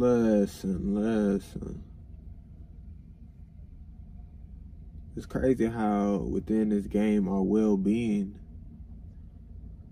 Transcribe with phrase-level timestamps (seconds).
[0.00, 1.84] Listen, listen.
[5.14, 8.34] It's crazy how within this game our well being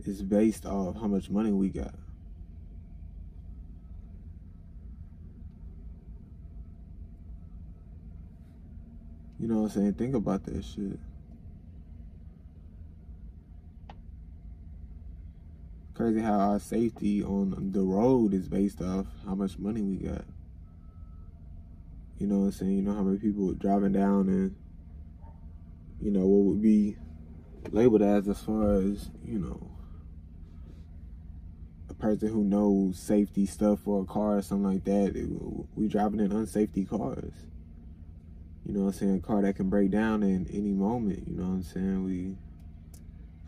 [0.07, 1.93] is based off how much money we got.
[9.39, 9.93] You know what I'm saying?
[9.93, 10.99] Think about that shit.
[15.99, 20.25] Crazy how our safety on the road is based off how much money we got.
[22.19, 22.77] You know what I'm saying?
[22.77, 24.55] You know how many people driving down and
[26.01, 26.95] you know what would be
[27.73, 29.73] labeled as as far as, you know,
[31.91, 35.17] a person who knows safety stuff for a car or something like that.
[35.17, 35.29] It,
[35.75, 37.33] we driving in unsafety cars
[38.65, 41.35] you know what I'm saying, a car that can break down in any moment, you
[41.35, 42.05] know what I'm saying?
[42.05, 42.37] We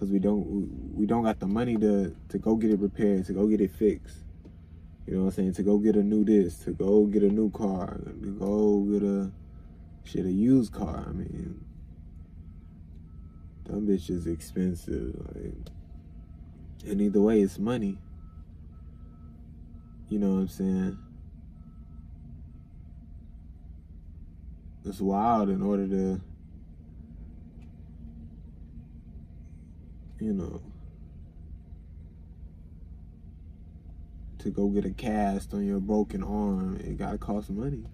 [0.00, 3.34] because we don't we don't got the money to to go get it repaired, to
[3.34, 4.16] go get it fixed.
[5.06, 5.54] You know what I'm saying?
[5.54, 9.02] To go get a new this, to go get a new car, to go get
[9.02, 9.30] a
[10.04, 11.04] shit a used car.
[11.06, 11.62] I mean,
[13.66, 15.14] dumb bitch is expensive.
[15.34, 15.52] Like,
[16.86, 17.98] and either way, it's money.
[20.08, 20.98] You know what I'm saying?
[24.82, 26.20] it's wild in order to
[30.20, 30.60] you know
[34.38, 37.84] to go get a cast on your broken arm it gotta cost money.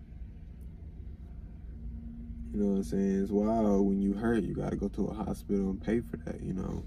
[2.52, 3.22] You know what i'm saying?
[3.22, 6.40] It's wild when you hurt you gotta go to a hospital and pay for that
[6.40, 6.84] you know.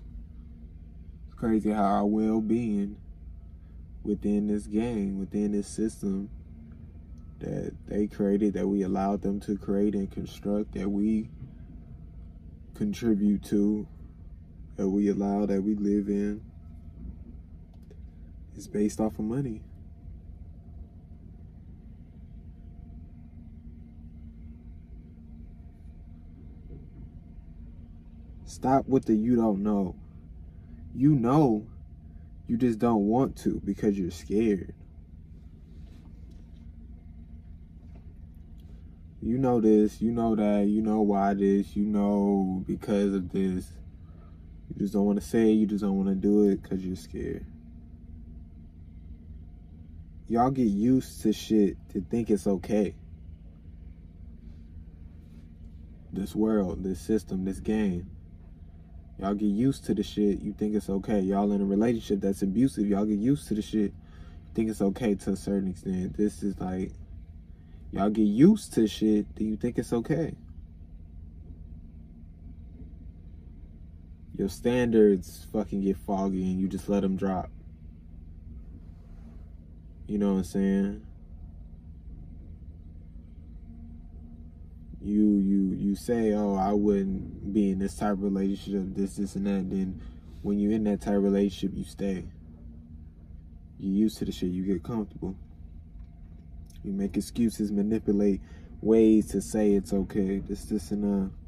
[1.27, 2.97] It's crazy how our well-being
[4.03, 6.29] within this game within this system
[7.39, 11.29] that they created, that we allowed them to create and construct, that we
[12.75, 13.87] contribute to,
[14.79, 16.41] that we allow, that we live in,
[18.55, 19.61] is based off of money.
[28.45, 29.97] Stop with the you don't know.
[30.95, 31.67] You know,
[32.47, 34.73] you just don't want to because you're scared.
[39.21, 43.78] you know this, you know that, you know why this, you know because of this.
[44.69, 46.85] You just don't want to say it, you just don't want to do it because
[46.85, 47.45] you're scared.
[50.27, 52.93] Y'all get used to shit to think it's okay.
[56.13, 58.09] This world, this system, this game.
[59.19, 61.19] Y'all get used to the shit, you think it's okay.
[61.19, 64.81] Y'all in a relationship that's abusive, y'all get used to the shit, you think it's
[64.81, 66.15] okay to a certain extent.
[66.15, 66.91] This is like
[67.91, 70.35] y'all get used to shit, do you think it's okay?
[74.39, 77.51] Your standards fucking get foggy and you just let them drop.
[80.07, 81.05] You know what I'm saying?
[85.01, 89.35] You you you say, oh, I wouldn't be in this type of relationship, this, this,
[89.35, 89.69] and that.
[89.69, 90.01] Then
[90.41, 92.23] when you're in that type of relationship, you stay.
[93.77, 94.51] You're used to the shit.
[94.51, 95.35] You get comfortable.
[96.81, 98.39] You make excuses, manipulate
[98.79, 100.39] ways to say it's okay.
[100.39, 101.38] This, this, and uh.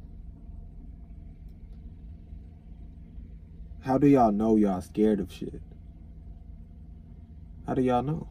[3.82, 5.62] How do y'all know y'all scared of shit?
[7.68, 8.28] How do y'all know?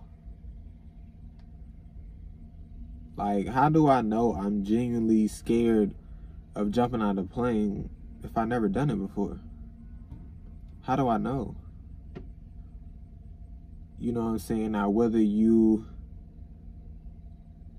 [3.16, 5.94] Like, how do I know I'm genuinely scared
[6.54, 7.90] of jumping out of a plane
[8.22, 9.40] if I never done it before?
[10.82, 11.56] How do I know?
[13.98, 14.72] You know what I'm saying?
[14.72, 15.86] Now, whether you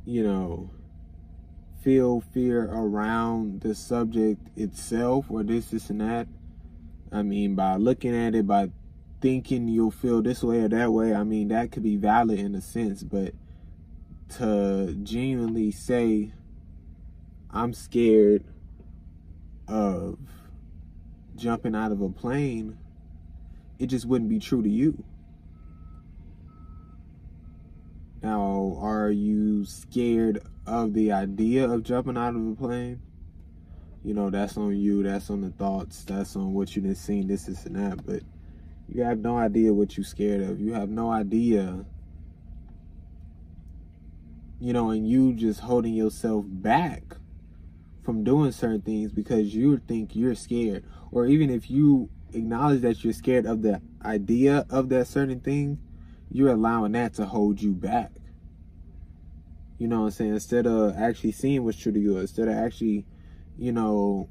[0.05, 0.69] you know,
[1.81, 6.27] feel fear around the subject itself or this, this, and that.
[7.11, 8.71] I mean, by looking at it, by
[9.19, 12.55] thinking you'll feel this way or that way, I mean, that could be valid in
[12.55, 13.33] a sense, but
[14.37, 16.31] to genuinely say,
[17.49, 18.45] I'm scared
[19.67, 20.17] of
[21.35, 22.77] jumping out of a plane,
[23.77, 25.03] it just wouldn't be true to you.
[28.23, 33.01] Now, are you scared of the idea of jumping out of a plane?
[34.03, 37.21] You know, that's on you, that's on the thoughts, that's on what you didn't see,
[37.21, 38.05] this, this, and that.
[38.05, 38.23] But
[38.89, 40.59] you have no idea what you're scared of.
[40.59, 41.85] You have no idea,
[44.59, 47.03] you know, and you just holding yourself back
[48.03, 50.83] from doing certain things because you think you're scared.
[51.11, 55.79] Or even if you acknowledge that you're scared of the idea of that certain thing,
[56.31, 58.11] you're allowing that to hold you back.
[59.77, 60.33] You know what I'm saying?
[60.33, 63.05] Instead of actually seeing what's true to you, instead of actually,
[63.57, 64.29] you know,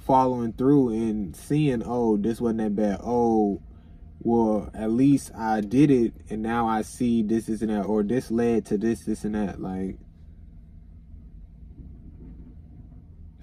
[0.00, 3.00] following through and seeing, oh, this wasn't that bad.
[3.02, 3.62] Oh,
[4.20, 8.02] well, at least I did it, and now I see this, this, and that, or
[8.02, 9.60] this led to this, this, and that.
[9.60, 9.98] Like,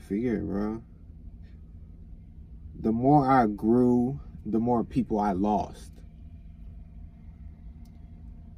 [0.07, 0.81] figure it, bro.
[2.79, 5.91] The more I grew, the more people I lost.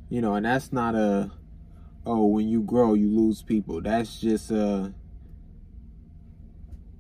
[0.10, 1.32] You know, and that's not a,
[2.06, 3.82] oh, when you grow, you lose people.
[3.82, 4.94] That's just a,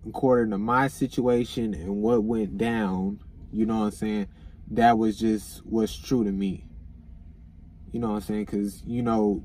[0.07, 3.19] according to my situation and what went down,
[3.51, 4.27] you know what I'm saying?
[4.71, 6.65] that was just what's true to me.
[7.92, 8.45] You know what I'm saying?
[8.45, 9.44] Because, you know,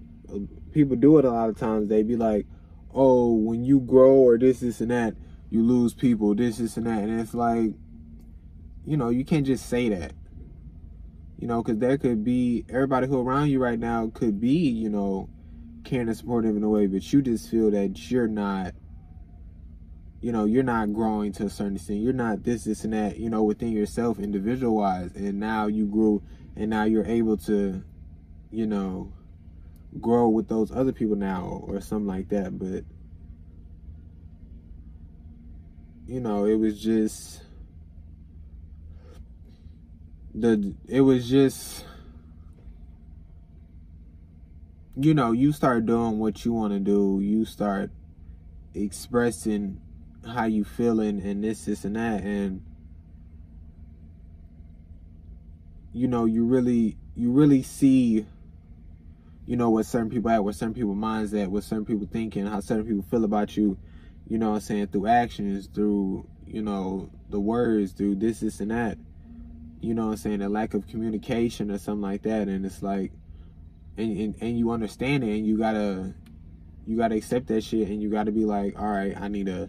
[0.72, 1.88] people do it a lot of times.
[1.88, 2.46] They be like,
[2.94, 5.14] oh, when you grow or this, this, and that,
[5.50, 7.02] you lose people, this, this, and that.
[7.02, 7.72] And it's like,
[8.84, 10.12] you know, you can't just say that.
[11.38, 14.88] You know, because there could be, everybody who around you right now could be, you
[14.88, 15.28] know,
[15.84, 18.74] caring and supportive in a way, but you just feel that you're not
[20.26, 22.00] you know, you're not growing to a certain extent.
[22.00, 25.12] You're not this, this, and that, you know, within yourself, individual wise.
[25.14, 26.20] And now you grew,
[26.56, 27.84] and now you're able to,
[28.50, 29.12] you know,
[30.00, 32.58] grow with those other people now, or something like that.
[32.58, 32.82] But,
[36.08, 37.44] you know, it was just
[40.34, 41.84] the, it was just,
[44.96, 47.20] you know, you start doing what you want to do.
[47.22, 47.92] You start
[48.74, 49.82] expressing
[50.26, 52.62] how you feeling and this, this, and that, and
[55.92, 58.26] you know, you really, you really see,
[59.46, 62.46] you know, what certain people at, what certain people minds at, what certain people thinking,
[62.46, 63.78] how certain people feel about you.
[64.28, 68.70] You know, I'm saying through actions, through you know the words, through this, this, and
[68.70, 68.98] that.
[69.80, 73.12] You know, I'm saying a lack of communication or something like that, and it's like,
[73.96, 76.14] and and, and you understand it, and you gotta
[76.86, 79.68] you gotta accept that shit and you gotta be like all right i need to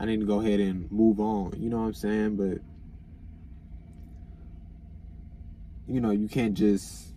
[0.00, 1.52] I need to go ahead and move on.
[1.58, 2.36] You know what I'm saying?
[2.36, 2.62] But
[5.86, 7.12] you know, you can't just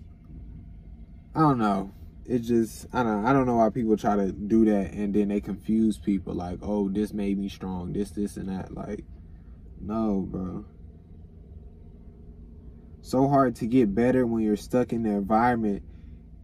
[1.34, 1.94] I don't know.
[2.26, 5.30] It just I don't I don't know why people try to do that and then
[5.30, 7.94] they confuse people like, "Oh, this made me strong.
[7.94, 9.06] This this and that." Like
[9.80, 10.66] no, bro.
[13.02, 15.84] So hard to get better when you're stuck in the environment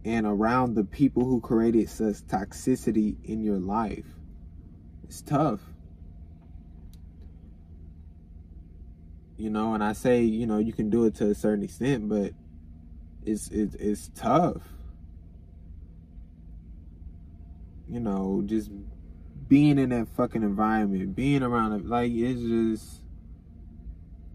[0.06, 4.06] and around the people who created such toxicity in your life.
[5.04, 5.60] It's tough.
[9.40, 12.08] You know and i say you know you can do it to a certain extent
[12.08, 12.32] but
[13.24, 14.62] it's it's, it's tough.
[17.88, 18.70] You know just
[19.48, 23.02] being in that fucking environment being around it like it's just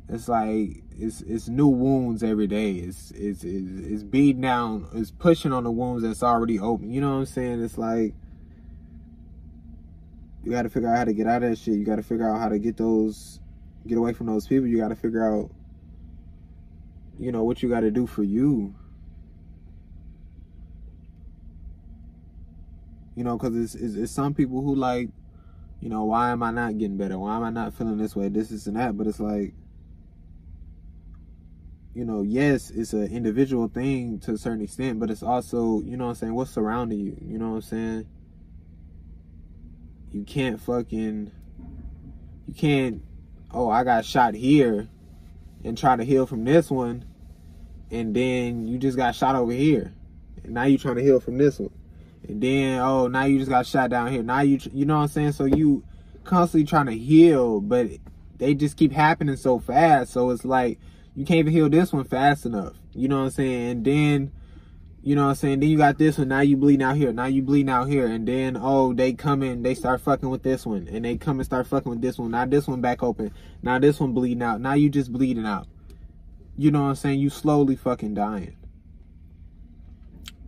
[0.10, 2.74] it's like it's it's new wounds every day.
[2.74, 6.92] It's it's it's, it's beating down it's pushing on the wounds that's already open.
[6.92, 7.64] You know what i'm saying?
[7.64, 8.14] It's like
[10.44, 11.76] you got to figure out how to get out of that shit.
[11.76, 13.40] You got to figure out how to get those
[13.88, 15.52] get away from those people, you got to figure out,
[17.20, 18.74] you know, what you got to do for you.
[23.16, 25.10] You know, because it's, it's, it's some people who like,
[25.80, 27.18] you know, why am I not getting better?
[27.18, 28.28] Why am I not feeling this way?
[28.28, 28.98] This, and that.
[28.98, 29.54] But it's like,
[31.94, 35.96] you know, yes, it's an individual thing to a certain extent, but it's also, you
[35.96, 37.18] know I'm saying, what's surrounding you.
[37.26, 38.08] You know what I'm saying?
[40.12, 41.32] You can't fucking,
[42.48, 43.02] you can't
[43.56, 44.90] oh, I got shot here
[45.64, 47.06] and try to heal from this one,
[47.90, 49.94] and then you just got shot over here.
[50.44, 51.72] And now you're trying to heal from this one.
[52.28, 54.22] And then, oh, now you just got shot down here.
[54.22, 55.32] Now you, you know what I'm saying?
[55.32, 55.84] So you
[56.24, 57.88] constantly trying to heal, but
[58.38, 60.12] they just keep happening so fast.
[60.12, 60.80] So it's like,
[61.16, 62.74] you can't even heal this one fast enough.
[62.94, 63.70] You know what I'm saying?
[63.70, 64.32] And then
[65.06, 65.60] you know what I'm saying?
[65.60, 66.30] Then you got this one.
[66.30, 67.14] Now you bleeding out here.
[67.14, 68.08] Now you bleeding out here.
[68.08, 69.62] And then, oh, they come in.
[69.62, 70.88] They start fucking with this one.
[70.92, 72.32] And they come and start fucking with this one.
[72.32, 73.32] Now this one back open.
[73.62, 74.62] Now this one bleeding out.
[74.62, 75.68] Now you just bleeding out.
[76.58, 77.20] You know what I'm saying?
[77.20, 78.58] You slowly fucking dying.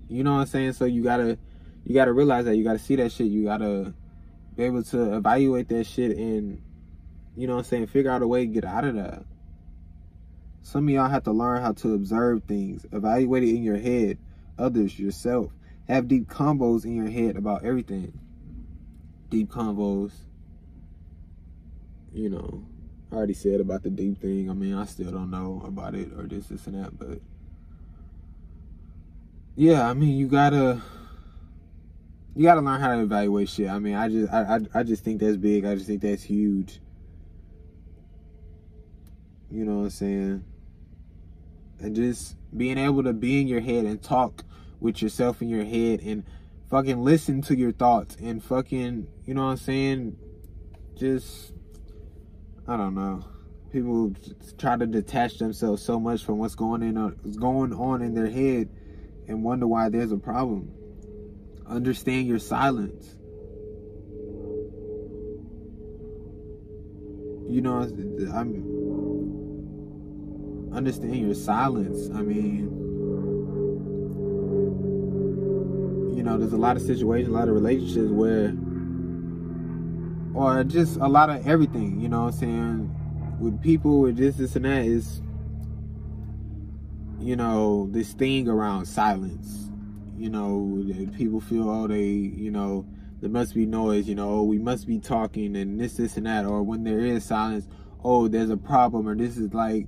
[0.09, 0.73] You know what I'm saying?
[0.73, 1.37] So you gotta,
[1.85, 2.55] you gotta realize that.
[2.55, 3.27] You gotta see that shit.
[3.27, 3.93] You gotta
[4.55, 6.59] be able to evaluate that shit and,
[7.35, 7.87] you know what I'm saying?
[7.87, 9.23] Figure out a way to get out of that.
[10.63, 12.87] Some of y'all have to learn how to observe things.
[12.91, 14.17] Evaluate it in your head
[14.57, 15.51] others, yourself.
[15.87, 18.19] Have deep combos in your head about everything.
[19.29, 20.11] Deep combos.
[22.13, 22.65] You know,
[23.11, 24.49] I already said about the deep thing.
[24.49, 27.19] I mean, I still don't know about it or this, this, and that, but
[29.55, 30.81] yeah, I mean, you gotta
[32.35, 33.69] you gotta learn how to evaluate shit.
[33.69, 35.65] I mean, I just I, I, I just think that's big.
[35.65, 36.79] I just think that's huge.
[39.49, 40.43] You know what I'm saying?
[41.79, 44.43] And just being able to be in your head and talk
[44.79, 46.23] with yourself in your head and
[46.69, 50.17] fucking listen to your thoughts and fucking, you know what I'm saying?
[50.95, 51.53] Just,
[52.67, 53.23] I don't know.
[53.71, 54.13] people
[54.57, 58.29] try to detach themselves so much from what's going in uh, going on in their
[58.29, 58.69] head
[59.27, 60.71] and wonder why there's a problem.
[61.67, 63.15] Understand your silence.
[67.49, 67.79] You know,
[68.33, 68.77] I'm
[70.73, 72.09] understand your silence.
[72.13, 72.87] I mean,
[76.27, 78.53] know, there's a lot of situations, a lot of relationships where,
[80.35, 83.37] or just a lot of everything, you know what I'm saying?
[83.39, 85.21] With people with this, this, and that is,
[87.19, 89.71] you know, this thing around silence.
[90.17, 90.83] You know,
[91.15, 92.85] people feel, oh, they, you know,
[93.21, 96.25] there must be noise, you know, oh, we must be talking and this, this, and
[96.25, 96.45] that.
[96.45, 97.67] Or when there is silence,
[98.03, 99.87] oh, there's a problem, or this is like,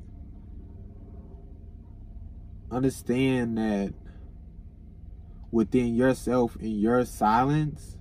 [2.72, 3.94] understand that
[5.52, 7.98] within yourself in your silence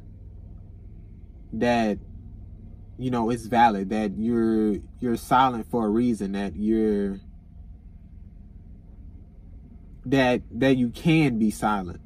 [1.53, 1.99] that
[2.99, 7.19] you know it's valid that you're you're silent for a reason that you're
[10.11, 12.01] that that you can be silent.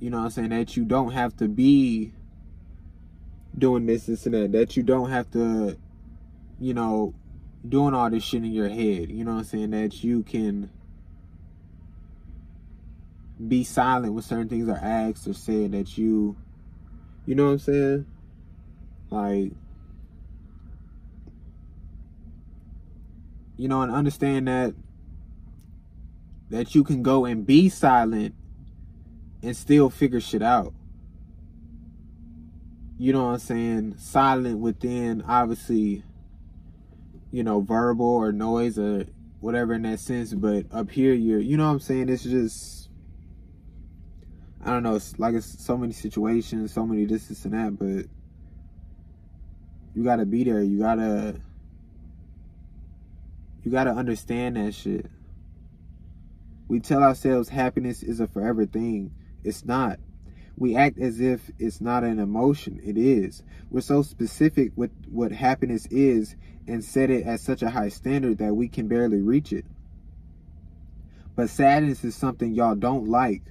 [0.00, 0.48] You know what i'm saying?
[0.50, 2.12] That you don't have to be
[3.56, 5.76] doing this this and that that you don't have to
[6.58, 7.14] you know
[7.68, 9.10] doing all this shit in your head.
[9.10, 9.70] You know what i'm saying?
[9.70, 10.70] That you can
[13.48, 16.36] be silent when certain things are asked or said that you
[17.24, 18.06] you know what I'm saying?
[19.10, 19.52] Like
[23.56, 24.74] you know and understand that
[26.50, 28.34] that you can go and be silent
[29.42, 30.74] and still figure shit out.
[32.98, 33.94] You know what I'm saying?
[33.98, 36.04] Silent within obviously
[37.30, 39.06] you know verbal or noise or
[39.40, 42.08] whatever in that sense, but up here you're you know what I'm saying?
[42.08, 42.81] It's just
[44.64, 47.78] I don't know, it's like it's so many situations, so many this, this, and that,
[47.78, 48.06] but
[49.94, 50.62] you gotta be there.
[50.62, 51.40] You gotta,
[53.64, 55.06] you gotta understand that shit.
[56.68, 59.12] We tell ourselves happiness is a forever thing.
[59.44, 59.98] It's not.
[60.56, 62.80] We act as if it's not an emotion.
[62.84, 63.42] It is.
[63.70, 66.36] We're so specific with what happiness is
[66.68, 69.66] and set it at such a high standard that we can barely reach it.
[71.34, 73.42] But sadness is something y'all don't like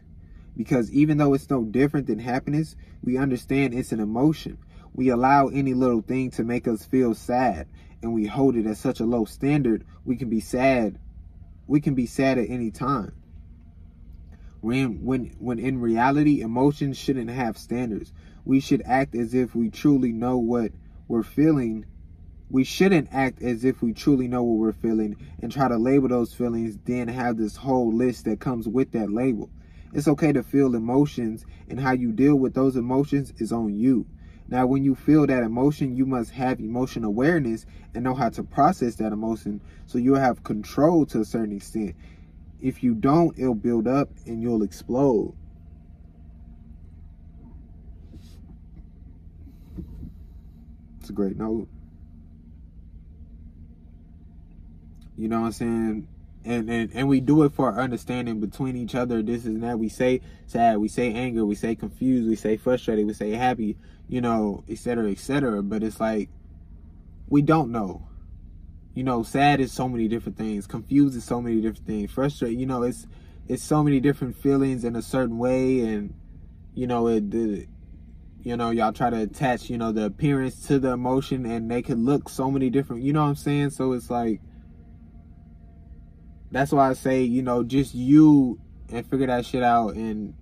[0.56, 4.58] because even though it's no different than happiness, we understand it's an emotion.
[4.94, 7.68] We allow any little thing to make us feel sad
[8.02, 10.98] and we hold it at such a low standard, we can be sad.
[11.68, 13.14] We can be sad at any time.
[14.60, 18.12] When when when in reality emotions shouldn't have standards.
[18.44, 20.72] We should act as if we truly know what
[21.08, 21.86] we're feeling.
[22.50, 26.10] We shouldn't act as if we truly know what we're feeling and try to label
[26.10, 29.50] those feelings, then have this whole list that comes with that label.
[29.94, 34.06] It's okay to feel emotions, and how you deal with those emotions is on you.
[34.48, 38.44] Now, when you feel that emotion, you must have emotion awareness and know how to
[38.44, 41.96] process that emotion so you'll have control to a certain extent.
[42.60, 45.36] If you don't, it'll build up and you'll explode.
[51.00, 51.68] It's a great note.
[55.18, 56.08] You know what I'm saying?
[56.44, 59.22] And, and and we do it for understanding between each other.
[59.22, 63.06] This is that we say sad, we say anger, we say confused, we say frustrated,
[63.06, 65.12] we say happy, you know, etc.
[65.12, 65.62] etc.
[65.62, 66.30] But it's like
[67.28, 68.08] we don't know.
[68.94, 70.68] You know, sad is so many different things.
[70.68, 72.12] Confused is so many different things.
[72.12, 73.08] Frustrated, you know, it's
[73.48, 76.14] it's so many different feelings in a certain way, and
[76.74, 77.68] you know, it the
[78.44, 81.82] you know y'all try to attach you know the appearance to the emotion, and they
[81.82, 83.04] could look so many different.
[83.04, 83.70] You know what I'm saying?
[83.70, 84.42] So it's like
[86.52, 90.34] that's why I say, you know, just you and figure that shit out and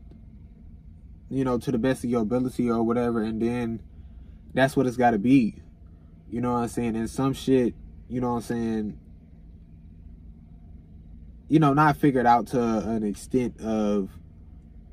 [1.29, 3.81] you know, to the best of your ability or whatever, and then
[4.53, 5.55] that's what it's gotta be.
[6.29, 6.95] You know what I'm saying?
[6.95, 7.75] And some shit,
[8.07, 8.99] you know what I'm saying,
[11.47, 14.09] you know, not figured out to an extent of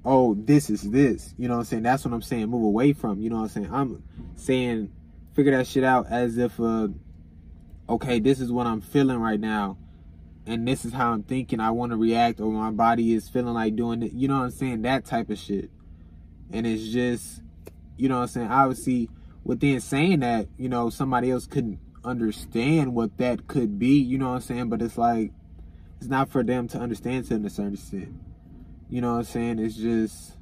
[0.05, 1.35] oh, this is this.
[1.37, 1.83] You know what I'm saying?
[1.83, 2.47] That's what I'm saying.
[2.47, 3.21] Move away from.
[3.21, 3.71] You know what I'm saying?
[3.73, 4.03] I'm
[4.37, 4.93] saying
[5.35, 6.89] figure that shit out as if uh
[7.89, 9.79] okay, this is what I'm feeling right now
[10.47, 13.55] and this is how I'm thinking I want to react or my body is feeling
[13.55, 14.13] like doing it.
[14.13, 14.83] You know what I'm saying?
[14.83, 15.71] That type of shit.
[16.53, 17.43] And it's just,
[17.97, 18.49] you know what I'm saying?
[18.49, 19.11] Obviously,
[19.43, 24.29] within saying that, you know, somebody else couldn't understand what that could be, you know
[24.29, 24.69] what I'm saying?
[24.69, 25.33] But it's like,
[25.99, 28.15] it's not for them to understand to a certain extent.
[28.89, 29.59] You know what I'm saying?
[29.59, 30.35] It's just,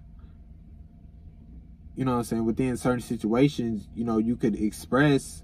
[1.95, 2.45] you know what I'm saying?
[2.45, 5.44] Within certain situations, you know, you could express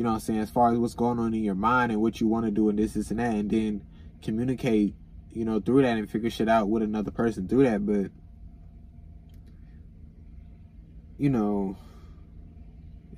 [0.00, 2.00] you know what I'm saying, as far as what's going on in your mind and
[2.00, 3.84] what you want to do and this, this, and that, and then
[4.22, 4.94] communicate,
[5.30, 7.84] you know, through that and figure shit out with another person through that.
[7.84, 8.10] But,
[11.18, 11.76] you know,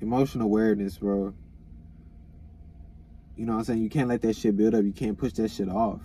[0.01, 1.33] emotional awareness, bro.
[3.37, 3.81] You know what I'm saying?
[3.81, 4.83] You can't let that shit build up.
[4.83, 6.01] You can't push that shit off.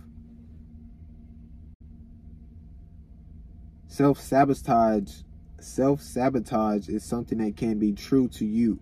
[3.88, 5.22] Self sabotage,
[5.58, 8.78] self sabotage is something that can be true to you.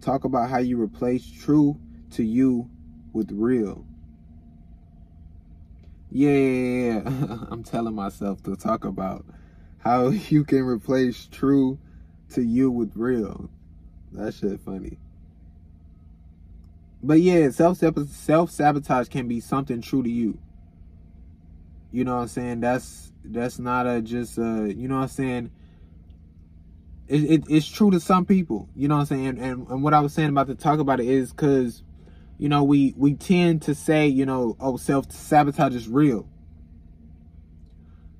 [0.00, 1.78] Talk about how you replace true
[2.12, 2.68] to you
[3.12, 3.84] with real.
[6.10, 7.02] Yeah.
[7.50, 9.24] I'm telling myself to talk about
[9.78, 11.78] how you can replace true
[12.30, 13.50] to you with real.
[14.12, 14.98] That shit funny.
[17.02, 20.38] But yeah, self self sabotage can be something true to you.
[21.92, 22.60] You know what I'm saying?
[22.60, 25.50] That's that's not a just uh you know what I'm saying.
[27.10, 29.82] It, it, it's true to some people, you know what I'm saying, and, and, and
[29.82, 31.82] what I was saying about to talk about it is because,
[32.38, 36.28] you know, we we tend to say, you know, oh, self sabotage is real.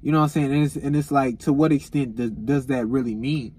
[0.02, 2.66] You know what I'm saying, and it's, and it's like, to what extent does, does
[2.66, 3.54] that really mean?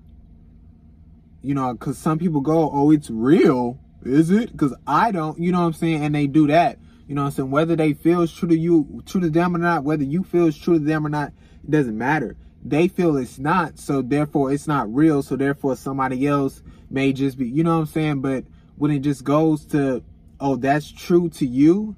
[1.42, 4.52] You know, because some people go, oh, it's real, is it?
[4.52, 6.78] Because I don't, you know what I'm saying, and they do that.
[7.08, 7.52] You know what I'm saying?
[7.52, 10.48] Whether they feel it's true to you, true to them or not, whether you feel
[10.48, 11.32] it's true to them or not,
[11.64, 12.36] it doesn't matter.
[12.64, 17.38] They feel it's not, so therefore it's not real, so therefore somebody else may just
[17.38, 18.22] be, you know what I'm saying?
[18.22, 18.46] But
[18.78, 20.04] when it just goes to,
[20.40, 21.96] oh, that's true to you,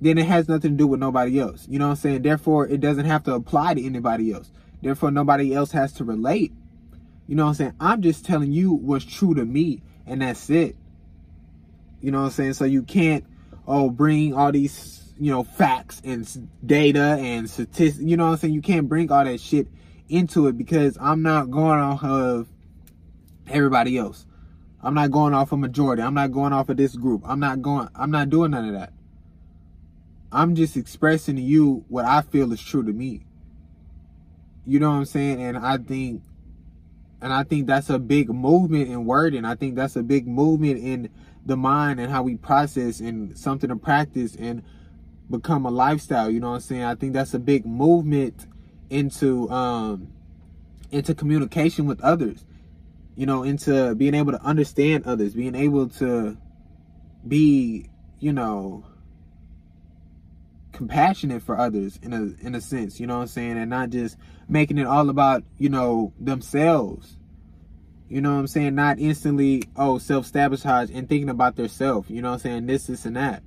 [0.00, 1.66] then it has nothing to do with nobody else.
[1.68, 2.22] You know what I'm saying?
[2.22, 4.50] Therefore, it doesn't have to apply to anybody else.
[4.80, 6.52] Therefore, nobody else has to relate.
[7.26, 7.74] You know what I'm saying?
[7.80, 10.76] I'm just telling you what's true to me, and that's it.
[12.00, 12.52] You know what I'm saying?
[12.52, 13.24] So you can't
[13.68, 18.02] oh, bring all these, you know, facts and data and statistics.
[18.02, 18.54] You know what I'm saying?
[18.54, 19.68] You can't bring all that shit
[20.08, 22.48] into it because I'm not going off of
[23.48, 24.26] everybody else.
[24.80, 26.02] I'm not going off a majority.
[26.02, 27.22] I'm not going off of this group.
[27.24, 28.92] I'm not going, I'm not doing none of that.
[30.30, 33.24] I'm just expressing to you what I feel is true to me.
[34.66, 35.42] You know what I'm saying?
[35.42, 36.22] And I think
[37.20, 39.44] and I think that's a big movement in wording.
[39.44, 41.10] I think that's a big movement in
[41.44, 44.62] the mind and how we process and something to practice and
[45.30, 46.30] become a lifestyle.
[46.30, 46.84] You know what I'm saying?
[46.84, 48.46] I think that's a big movement
[48.90, 50.12] into um
[50.90, 52.44] into communication with others.
[53.14, 56.36] You know, into being able to understand others, being able to
[57.26, 58.86] be, you know,
[60.72, 63.90] compassionate for others in a in a sense, you know what I'm saying, and not
[63.90, 64.16] just
[64.48, 67.18] making it all about, you know, themselves
[68.08, 68.74] you know what I'm saying?
[68.74, 72.08] Not instantly, oh, self-sabotage and thinking about their self.
[72.08, 72.66] You know what I'm saying?
[72.66, 73.42] This, this, and that.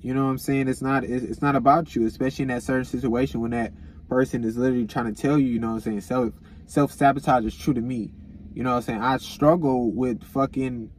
[0.00, 0.68] You know what I'm saying?
[0.68, 3.72] It's not it's not about you, especially in that certain situation when that
[4.08, 6.00] person is literally trying to tell you, you know what I'm saying?
[6.02, 6.34] Self
[6.66, 8.12] self-sabotage is true to me.
[8.54, 9.02] You know what I'm saying?
[9.02, 10.90] I struggle with fucking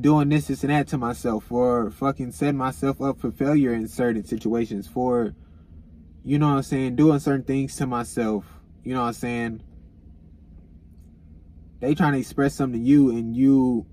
[0.00, 3.88] doing this, this, and that to myself, or fucking setting myself up for failure in
[3.88, 5.34] certain situations, for,
[6.24, 8.44] you know what I'm saying, doing certain things to myself,
[8.84, 9.62] you know what I'm saying,
[11.80, 13.86] they trying to express something to you and you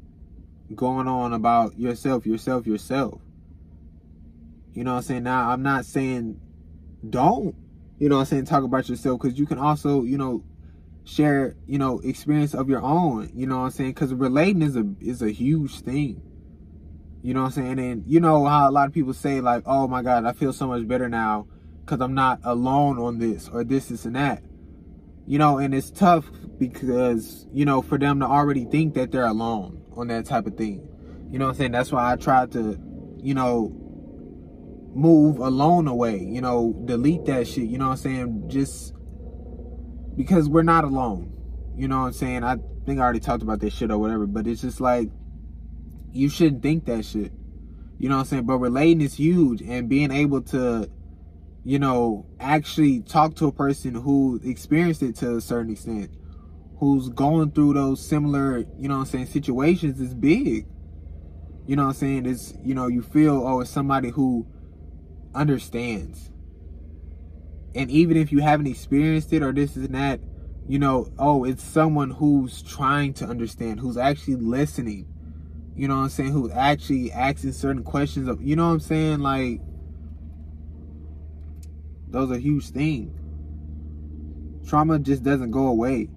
[0.74, 3.22] going on about yourself, yourself, yourself.
[4.76, 5.24] You know what I'm saying?
[5.24, 6.40] Now, I'm not saying
[7.10, 7.56] don't,
[7.98, 10.44] you know what I'm saying, talk about yourself because you can also, you know,
[11.06, 13.92] share, you know, experience of your own, you know what I'm saying?
[13.92, 16.22] Because relating is a is a huge thing.
[17.24, 17.80] You know what I'm saying?
[17.80, 20.52] And you know how a lot of people say like, oh my God, I feel
[20.52, 21.48] so much better now
[21.86, 24.44] because I'm not alone on this or this, this, and that.
[25.26, 29.26] You know, and it's tough because, you know, for them to already think that they're
[29.26, 30.88] alone on that type of thing.
[31.32, 31.72] You know what I'm saying?
[31.72, 32.78] That's why I tried to,
[33.18, 33.85] you know,
[34.96, 38.44] move alone away, you know, delete that shit, you know what I'm saying?
[38.48, 38.94] Just
[40.16, 41.32] because we're not alone.
[41.76, 42.44] You know what I'm saying?
[42.44, 42.56] I
[42.86, 45.10] think I already talked about this shit or whatever, but it's just like
[46.12, 47.34] you shouldn't think that shit.
[48.00, 48.46] You know what I'm saying?
[48.46, 50.90] But relating is huge and being able to
[51.66, 56.12] you know, actually talk to a person who experienced it to a certain extent,
[56.78, 60.68] who's going through those similar, you know I'm saying, situations is big.
[61.66, 62.26] You know what I'm saying?
[62.28, 64.46] It's, you know, you feel, oh, it's somebody who
[65.36, 66.32] understands.
[67.76, 70.22] And even if you haven't experienced it or this and that,
[70.68, 75.08] you know, oh, it's someone who's trying to understand, who's actually listening.
[75.76, 76.32] You know what I'm saying?
[76.32, 79.20] Who's actually asking certain questions of, you know what I'm saying?
[79.20, 79.60] Like,
[82.08, 83.12] those are huge things.
[84.68, 86.10] Trauma just doesn't go away.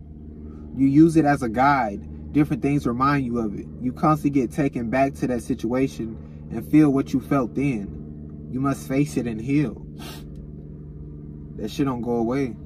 [0.76, 2.32] You use it as a guide.
[2.32, 3.66] Different things remind you of it.
[3.80, 6.16] You constantly get taken back to that situation
[6.52, 8.07] and feel what you felt then.
[8.50, 9.86] You must face it and heal.
[11.56, 12.56] That shit don't go away.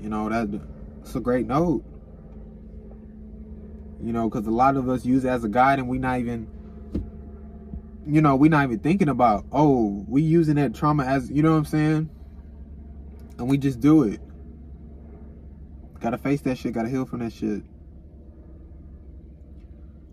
[0.00, 0.60] You know, that,
[0.98, 1.84] that's a great note.
[4.02, 6.20] You know, because a lot of us use it as a guide and we not
[6.20, 6.48] even
[8.06, 11.50] you know, we're not even thinking about, oh, we using that trauma as, you know
[11.50, 12.10] what I'm saying?
[13.38, 14.20] And we just do it.
[15.98, 17.62] Gotta face that shit, gotta heal from that shit.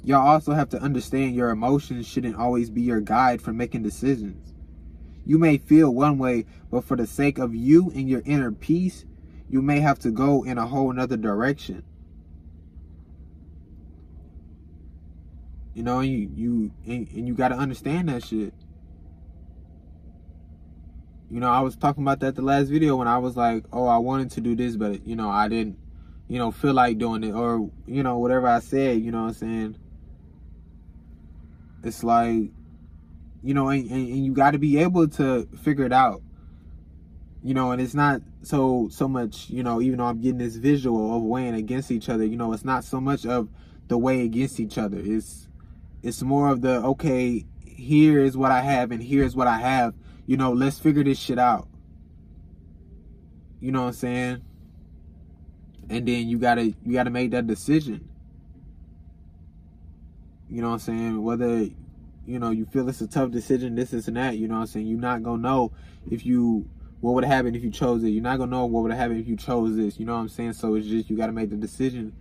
[0.06, 4.54] Y'all also have to understand your emotions shouldn't always be your guide for making decisions.
[5.26, 9.06] You may feel one way, but for the sake of you and your inner peace,
[9.50, 11.84] you may have to go in a whole nother direction.
[15.74, 18.54] You know, you you and, and you got to understand that shit.
[21.32, 23.88] You know, I was talking about that the last video when I was like, "Oh,
[23.88, 25.80] I wanted to do this, but you know, I didn't,
[26.28, 29.30] you know, feel like doing it or you know, whatever I said, you know what
[29.30, 29.78] I'm saying?
[31.84, 32.52] It's like
[33.44, 36.22] you know, and, and, and you got to be able to figure it out.
[37.44, 40.56] You know, and it's not so so much, you know, even though I'm getting this
[40.56, 43.50] visual of weighing against each other, you know, it's not so much of
[43.90, 44.98] the way against each other.
[44.98, 45.50] It's
[46.02, 49.94] it's more of the okay, here is what I have and here's what I have.
[50.26, 51.68] You know, let's figure this shit out.
[53.60, 54.42] You know what I'm saying?
[55.90, 58.08] And then you gotta you gotta make that decision.
[60.54, 61.24] You know what I'm saying?
[61.24, 61.68] Whether
[62.28, 64.38] you know you feel it's a tough decision, this, this, and that.
[64.38, 64.86] You know what I'm saying?
[64.86, 65.72] You're not gonna know
[66.12, 66.70] if you
[67.02, 68.10] what would happen if you chose it.
[68.10, 70.00] You're not gonna know what would happen if you chose this.
[70.00, 70.54] You know what I'm saying?
[70.54, 72.14] So it's just you gotta make the decision,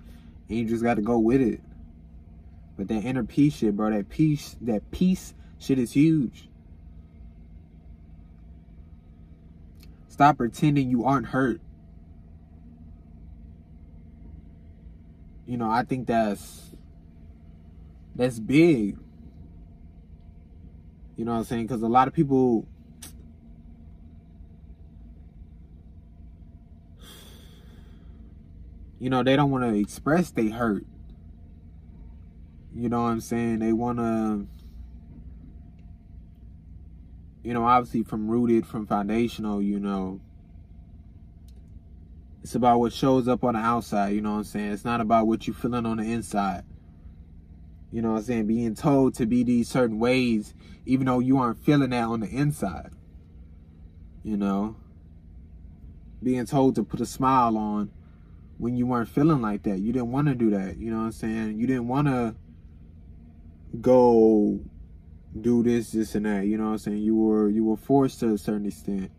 [0.48, 1.60] and you just gotta go with it.
[2.78, 6.48] But that inner peace shit, bro, that peace, that peace shit is huge.
[10.08, 11.60] Stop pretending you aren't hurt.
[15.46, 16.71] You know, I think that's
[18.14, 18.98] that's big.
[21.16, 21.66] You know what I'm saying?
[21.66, 22.66] Because a lot of people
[29.02, 30.86] you know, they don't want to express they hurt.
[32.72, 33.58] You know what I'm saying?
[33.58, 34.46] They want to,
[37.42, 40.20] you know, obviously from rooted, from foundational, you know,
[42.44, 44.70] it's about what shows up on the outside, you know what I'm saying?
[44.70, 46.62] It's not about what you're feeling on the inside.
[47.92, 48.46] You know what I'm saying?
[48.46, 50.54] Being told to be these certain ways,
[50.86, 52.90] even though you aren't feeling that on the inside.
[54.24, 54.76] You know?
[56.22, 57.90] Being told to put a smile on
[58.56, 59.80] when you weren't feeling like that.
[59.80, 60.78] You didn't want to do that.
[60.78, 61.58] You know what I'm saying?
[61.58, 62.34] You didn't want to
[63.80, 64.60] go
[65.38, 66.46] do this, this, and that.
[66.46, 66.98] You know what I'm saying?
[66.98, 69.10] You were you were forced to a certain extent.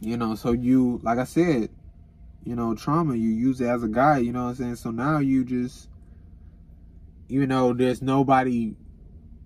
[0.00, 1.70] You know, so you like I said,
[2.44, 4.76] you know, trauma, you use it as a guide, you know what I'm saying?
[4.76, 5.88] So now you just
[7.28, 8.74] even though there's nobody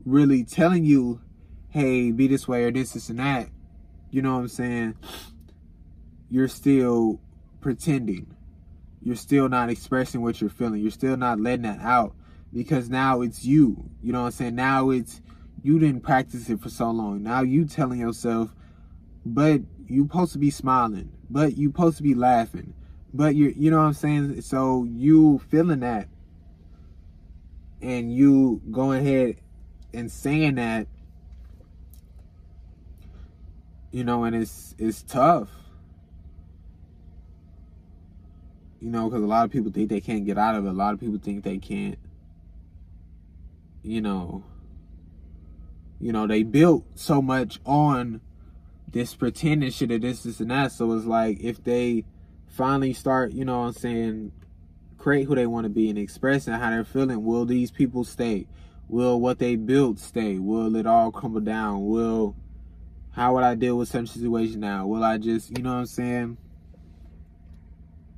[0.04, 1.20] really telling you,
[1.68, 3.48] hey, be this way or this, this and that,
[4.10, 4.96] you know what I'm saying?
[6.30, 7.20] You're still
[7.60, 8.36] pretending
[9.04, 10.80] you're still not expressing what you're feeling.
[10.80, 12.14] You're still not letting that out
[12.52, 13.90] because now it's you.
[14.00, 14.54] You know what I'm saying?
[14.54, 15.20] Now it's
[15.62, 17.22] you didn't practice it for so long.
[17.22, 18.54] Now you telling yourself,
[19.26, 22.74] but you supposed to be smiling, but you supposed to be laughing,
[23.12, 24.40] but you you know what I'm saying?
[24.42, 26.08] So you feeling that
[27.80, 29.36] and you going ahead
[29.92, 30.86] and saying that
[33.90, 35.48] you know and it's it's tough
[38.82, 40.68] You know, because a lot of people think they can't get out of it.
[40.68, 41.96] A lot of people think they can't,
[43.84, 44.42] you know,
[46.00, 48.20] you know, they built so much on
[48.90, 50.72] this pretending shit of this, this, and that.
[50.72, 52.04] So it's like if they
[52.52, 54.32] finally start, you know what I'm saying,
[54.98, 58.46] create who they want to be and expressing how they're feeling, will these people stay?
[58.88, 60.38] Will what they built stay?
[60.38, 61.86] Will it all crumble down?
[61.86, 62.36] Will
[63.12, 64.86] how would I deal with such situation now?
[64.86, 66.38] Will I just, you know what I'm saying?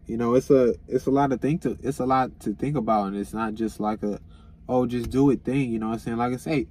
[0.06, 2.76] you know it's a it's a lot to think to it's a lot to think
[2.76, 4.20] about and it's not just like a
[4.68, 6.66] oh just do it thing you know what i'm saying like i say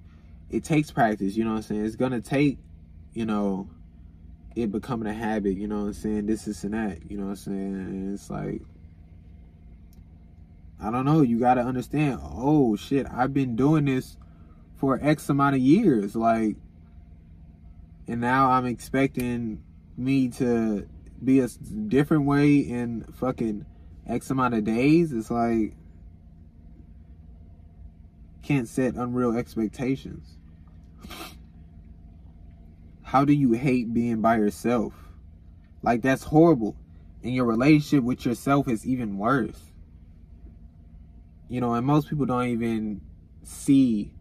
[0.50, 2.60] it takes practice you know what i'm saying it's gonna take
[3.14, 3.68] you know
[4.56, 6.26] it becoming a habit you know what i'm saying?
[6.26, 7.74] This is and that you know what i'm saying?
[7.74, 8.62] And it's like
[10.82, 14.18] i don't know you gotta understand oh shit i've been doing this
[14.76, 16.58] for x amount of years like
[18.08, 19.64] and now i'm expecting
[19.96, 20.86] me to
[21.24, 23.66] be a different way in fucking
[24.08, 25.76] X amount of days, it's like
[28.42, 30.38] can't set unreal expectations.
[33.14, 34.92] How do you hate being by yourself?
[35.84, 36.76] Like that's horrible.
[37.22, 39.60] And your relationship with yourself is even worse.
[41.48, 43.02] You know, and most people don't even
[43.44, 44.16] see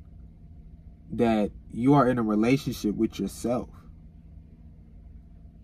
[1.11, 3.71] that you are in a relationship with yourself.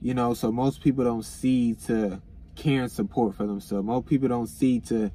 [0.01, 2.23] You know, so most people don't see to
[2.57, 3.85] care and support for themselves.
[3.85, 5.13] Most people don't see to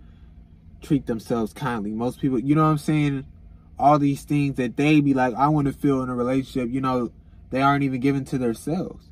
[0.83, 1.89] treat themselves kindly.
[1.93, 3.25] Most people, you know what I'm saying?
[3.79, 6.79] All these things that they be like, I want to feel in a relationship, you
[6.79, 7.11] know,
[7.53, 9.11] they aren't even given to themselves.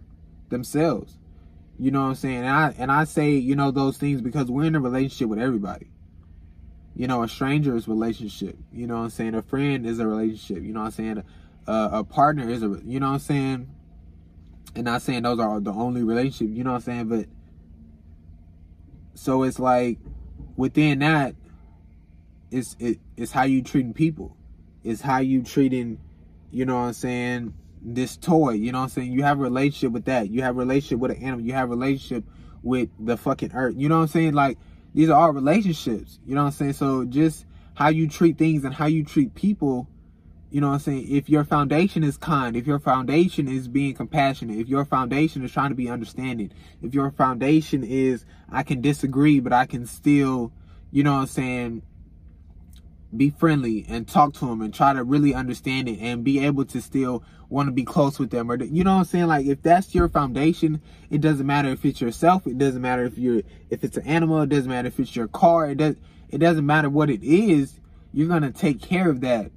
[0.50, 1.16] Themselves.
[1.78, 2.38] You know what I'm saying?
[2.38, 5.38] And I and I say, you know, those things because we're in a relationship with
[5.38, 5.92] everybody.
[6.96, 8.58] You know, a stranger is relationship.
[8.74, 9.36] You know what I'm saying?
[9.36, 10.64] A friend is a relationship.
[10.64, 11.24] You know what I'm saying?
[11.68, 13.70] A, a partner is a, you know what I'm saying?
[14.74, 17.10] And not saying those are the only relationship, you know what I'm saying?
[17.10, 17.26] But
[19.14, 20.00] so it's like
[20.56, 21.36] within that,
[22.50, 24.36] it's it, it's how you treating people.
[24.84, 26.00] It's how you treating,
[26.50, 29.12] you know what I'm saying, this toy, you know what I'm saying?
[29.12, 30.30] You have a relationship with that.
[30.30, 31.46] You have a relationship with an animal.
[31.46, 32.24] You have a relationship
[32.64, 33.76] with the fucking earth.
[33.78, 34.34] You know what I'm saying?
[34.34, 34.58] Like
[34.94, 36.20] these are all relationships.
[36.26, 36.74] You know what I'm saying?
[36.74, 39.88] So just how you treat things and how you treat people,
[40.52, 41.08] you know what I'm saying?
[41.10, 45.52] If your foundation is kind, if your foundation is being compassionate, if your foundation is
[45.52, 50.52] trying to be understanding, if your foundation is I can disagree, but I can still,
[50.92, 51.82] you know what I'm saying,
[53.16, 56.64] be friendly and talk to them and try to really understand it and be able
[56.66, 59.28] to still want to be close with them or you know what I'm saying?
[59.28, 63.18] Like if that's your foundation it doesn't matter if it's yourself it doesn't matter if
[63.18, 65.96] you're if it's an animal it doesn't matter if it's your car it does
[66.30, 67.80] it doesn't matter what it is
[68.14, 69.52] you're going to take care of that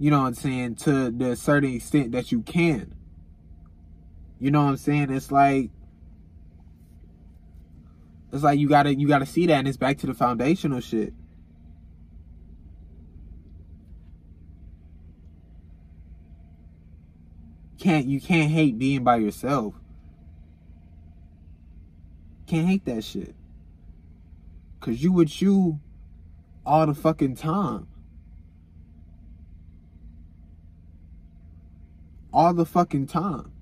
[0.00, 2.94] you know what I'm saying to the certain extent that you can.
[4.40, 5.10] You know what I'm saying?
[5.10, 5.68] It's like
[8.32, 10.14] it's like you got to you got to see that and it's back to the
[10.14, 11.12] foundational shit
[17.80, 19.74] can't you can't hate being by yourself.
[22.46, 23.34] Can't hate that shit.
[24.80, 25.80] Cause you with you
[26.64, 27.88] all the fucking time.
[32.32, 33.52] All the fucking time.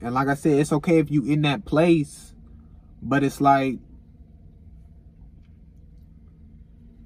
[0.00, 2.34] And like I said, it's okay if you in that place,
[3.00, 3.78] but it's like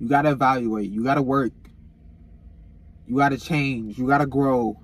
[0.01, 1.53] you gotta evaluate, you gotta work,
[3.09, 3.99] you got to change.
[3.99, 4.79] You got to grow.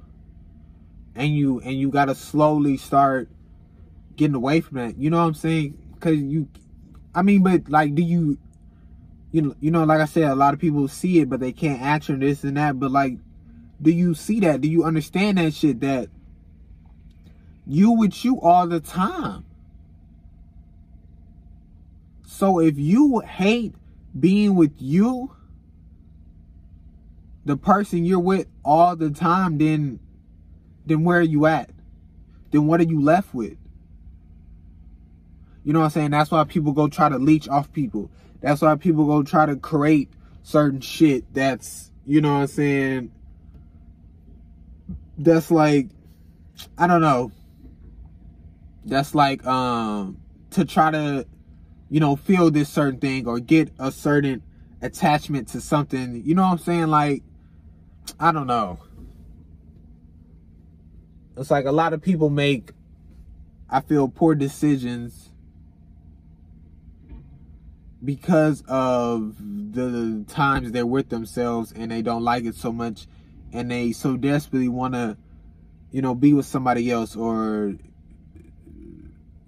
[1.14, 3.28] And you and you got to slowly start
[4.16, 4.96] getting away from that.
[4.98, 5.78] You know what I'm saying?
[6.00, 6.48] Cuz you
[7.14, 8.38] I mean, but like do you
[9.30, 11.52] you know, you know like I said a lot of people see it but they
[11.52, 13.18] can't action this and that, but like
[13.80, 14.60] do you see that?
[14.60, 16.08] Do you understand that shit that
[17.66, 19.44] you with you all the time?
[22.26, 23.74] So if you hate
[24.18, 25.30] being with you,
[27.44, 30.00] the person you're with all the time, then
[30.86, 31.70] then where are you at?
[32.50, 33.56] Then what are you left with?
[35.64, 36.10] You know what I'm saying?
[36.10, 38.10] That's why people go try to leech off people.
[38.40, 40.10] That's why people go try to create
[40.42, 43.12] certain shit that's, you know what I'm saying?
[45.16, 45.88] That's like,
[46.76, 47.32] I don't know.
[48.84, 50.18] That's like, um,
[50.50, 51.26] to try to,
[51.88, 54.42] you know, feel this certain thing or get a certain
[54.82, 56.22] attachment to something.
[56.26, 56.88] You know what I'm saying?
[56.88, 57.22] Like,
[58.18, 58.78] I don't know.
[61.36, 62.70] It's like a lot of people make,
[63.68, 65.30] I feel, poor decisions
[68.04, 73.06] because of the times they're with themselves and they don't like it so much
[73.52, 75.16] and they so desperately want to,
[75.90, 77.74] you know, be with somebody else or,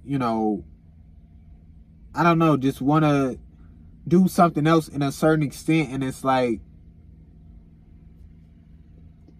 [0.04, 0.64] you know,
[2.14, 3.38] I don't know, just want to
[4.08, 5.90] do something else in a certain extent.
[5.90, 6.60] And it's like,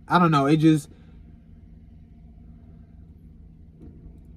[0.08, 0.46] I don't know.
[0.46, 0.88] It just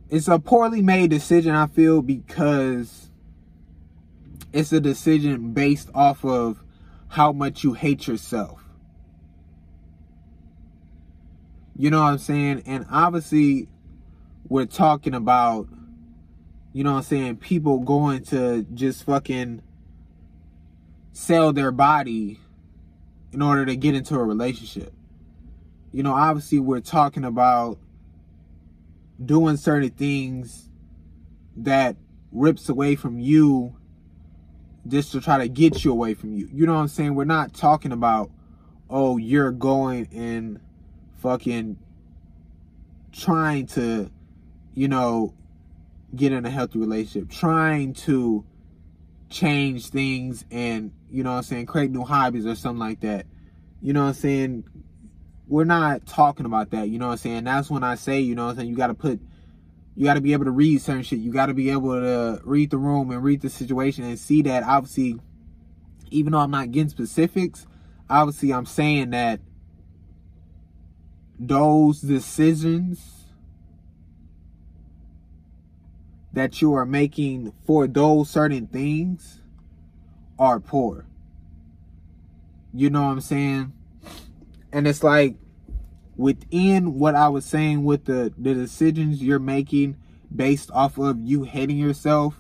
[0.10, 1.54] it's a poorly made decision.
[1.54, 3.10] I feel because
[4.52, 6.64] it's a decision based off of
[7.10, 8.64] how much you hate yourself.
[11.76, 12.64] You know what I'm saying?
[12.66, 13.70] And obviously,
[14.48, 15.70] we're talking about,
[16.74, 19.62] you know what I'm saying, people going to just fucking
[21.14, 22.40] sell their body
[23.32, 24.94] in order to get into a relationship
[25.92, 27.80] you know, obviously we're talking about
[29.24, 30.70] doing certain things
[31.58, 31.96] that
[32.32, 33.76] rips away from you
[34.88, 36.50] just to try to get you away from you.
[36.52, 37.16] You know what I'm saying?
[37.16, 38.32] We're not talking about,
[38.90, 40.60] oh, you're going and
[41.18, 41.78] fucking
[43.12, 44.10] trying to,
[44.74, 45.34] you know,
[46.16, 48.46] get in a healthy relationship, trying to
[49.30, 53.26] change things and, you know what I'm saying, create new hobbies or something like that.
[53.82, 54.64] You know what I'm saying?
[55.50, 56.90] We're not talking about that.
[56.90, 57.44] You know what I'm saying?
[57.44, 59.20] That's when I say, you know what I'm saying, you got to put,
[59.96, 61.20] you got to be able to read certain shit.
[61.20, 64.44] You got to be able to read the room and read the situation and see
[64.44, 65.20] that obviously,
[66.12, 67.66] even though I'm not getting specifics,
[68.10, 69.40] obviously I'm saying that
[71.40, 73.26] those decisions
[76.34, 79.42] that you are making for those certain things
[80.38, 81.08] are poor.
[82.72, 83.74] You know what I'm saying?
[84.72, 85.36] And it's like
[86.16, 89.98] within what I was saying with the the decisions you're making
[90.36, 92.40] based off of you hating yourself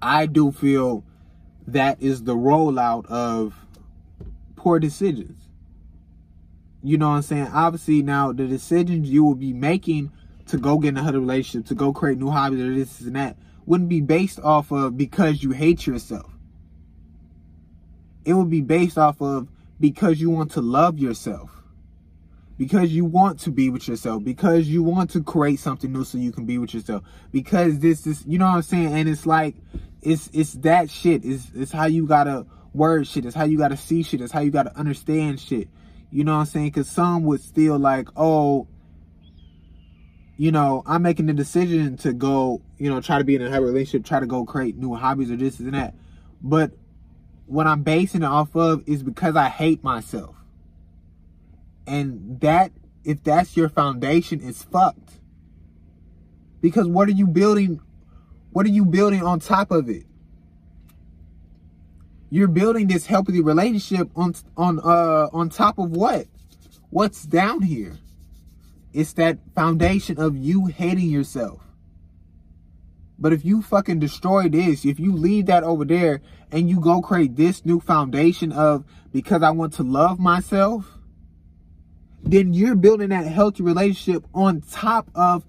[0.00, 1.04] I do feel
[1.66, 3.54] that is the rollout of
[4.56, 5.36] poor decisions.
[6.82, 7.48] You know what I'm saying?
[7.52, 10.12] Obviously, now the decisions you will be making
[10.46, 13.36] to go get in a relationship, to go create new hobbies or this and that,
[13.66, 16.30] wouldn't be based off of because you hate yourself.
[18.28, 19.48] It would be based off of
[19.80, 21.50] because you want to love yourself.
[22.58, 24.22] Because you want to be with yourself.
[24.22, 27.04] Because you want to create something new so you can be with yourself.
[27.32, 28.92] Because this is, you know what I'm saying?
[28.92, 29.54] And it's like,
[30.02, 31.24] it's it's that shit.
[31.24, 33.24] It's, it's how you gotta word shit.
[33.24, 34.20] It's how you gotta see shit.
[34.20, 35.68] It's how you gotta understand shit.
[36.10, 36.66] You know what I'm saying?
[36.66, 38.68] Because some would still like, oh,
[40.36, 43.48] you know, I'm making the decision to go, you know, try to be in a
[43.48, 45.94] happy relationship, try to go create new hobbies or this and that.
[46.42, 46.72] But
[47.48, 50.36] what I'm basing it off of is because I hate myself.
[51.86, 52.72] And that,
[53.04, 55.14] if that's your foundation, is fucked.
[56.60, 57.80] Because what are you building?
[58.50, 60.04] What are you building on top of it?
[62.30, 66.26] You're building this healthy relationship on on uh on top of what?
[66.90, 67.96] What's down here?
[68.92, 71.67] It's that foundation of you hating yourself.
[73.18, 76.20] But if you fucking destroy this, if you leave that over there
[76.52, 80.98] and you go create this new foundation of because I want to love myself,
[82.22, 85.44] then you're building that healthy relationship on top of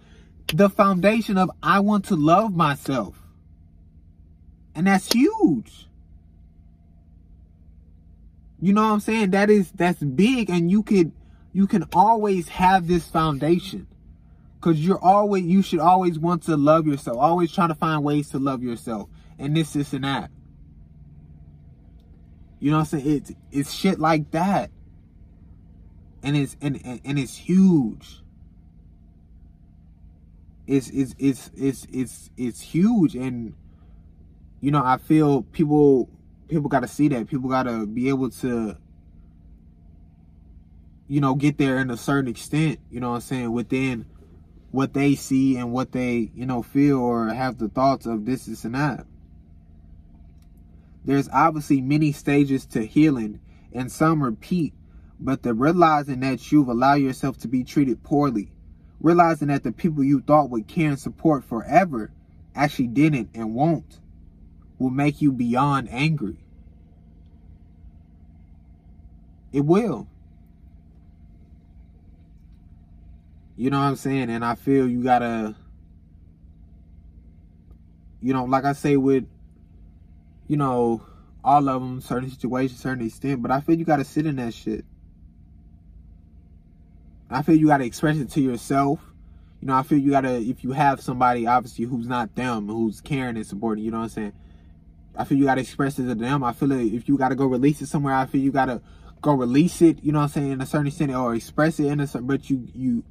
[0.47, 3.15] the foundation of I want to love myself.
[4.73, 5.87] And that's huge.
[8.61, 9.31] You know what I'm saying?
[9.31, 11.11] That is that's big and you could
[11.53, 13.87] you can always have this foundation.
[14.61, 17.17] Cause you're always you should always want to love yourself.
[17.17, 19.09] Always trying to find ways to love yourself.
[19.37, 20.31] And this, this, and that.
[22.59, 23.15] You know what I'm saying?
[23.15, 24.69] It's it's shit like that.
[26.23, 28.21] And it's and, and, and it's huge.
[30.67, 33.55] It's it's it's it's it's it's huge and
[34.61, 36.09] you know, I feel people
[36.47, 37.27] people got to see that.
[37.27, 38.77] People got to be able to,
[41.07, 44.05] you know, get there in a certain extent, you know what I'm saying, within
[44.71, 48.45] what they see and what they, you know, feel or have the thoughts of this,
[48.45, 49.05] this, and that.
[51.05, 53.39] There's obviously many stages to healing
[53.73, 54.73] and some repeat,
[55.19, 58.51] but the realizing that you've allowed yourself to be treated poorly,
[58.99, 62.11] realizing that the people you thought would care and support forever
[62.55, 63.99] actually didn't and won't
[64.77, 66.37] will make you beyond angry.
[69.51, 70.07] It will.
[73.59, 74.29] You know what I'm saying?
[74.29, 75.53] And I feel you gotta,
[78.21, 79.25] you know, like I say with,
[80.47, 81.03] you know,
[81.43, 84.53] all of them, certain situations, certain extent, but I feel you gotta sit in that
[84.53, 84.85] shit.
[87.29, 89.01] I feel you gotta express it to yourself.
[89.59, 93.01] You know, I feel you gotta, if you have somebody, obviously, who's not them, who's
[93.01, 94.33] caring and supporting, you know what I'm saying?
[95.17, 96.45] I feel you gotta express it to them.
[96.45, 98.81] I feel like if you gotta go release it somewhere, I feel you gotta
[99.21, 101.87] go release it, you know what I'm saying, in a certain extent, or express it
[101.87, 103.03] in a certain, but you, you,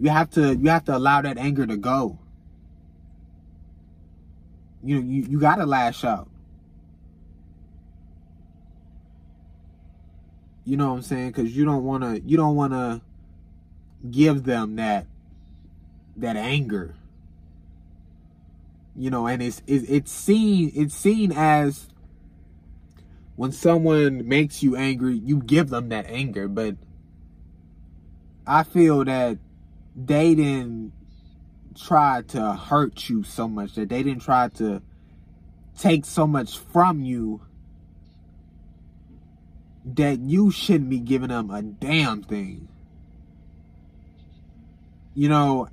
[0.00, 2.18] you have to, you have to allow that anger to go.
[4.82, 6.28] You know, you, you gotta lash out.
[10.64, 11.32] You know what I'm saying?
[11.32, 13.02] Cause you don't wanna, you don't wanna
[14.10, 15.06] give them that,
[16.16, 16.94] that anger
[18.96, 21.86] you know, and it's it's, it's seen it's seen as
[23.36, 26.76] when someone makes you angry, you give them that anger, but
[28.46, 29.38] I feel that
[29.96, 30.92] they didn't
[31.76, 34.82] try to hurt you so much that they didn't try to
[35.78, 37.40] take so much from you
[39.84, 42.68] that you shouldn't be giving them a damn thing.
[45.14, 45.68] You know,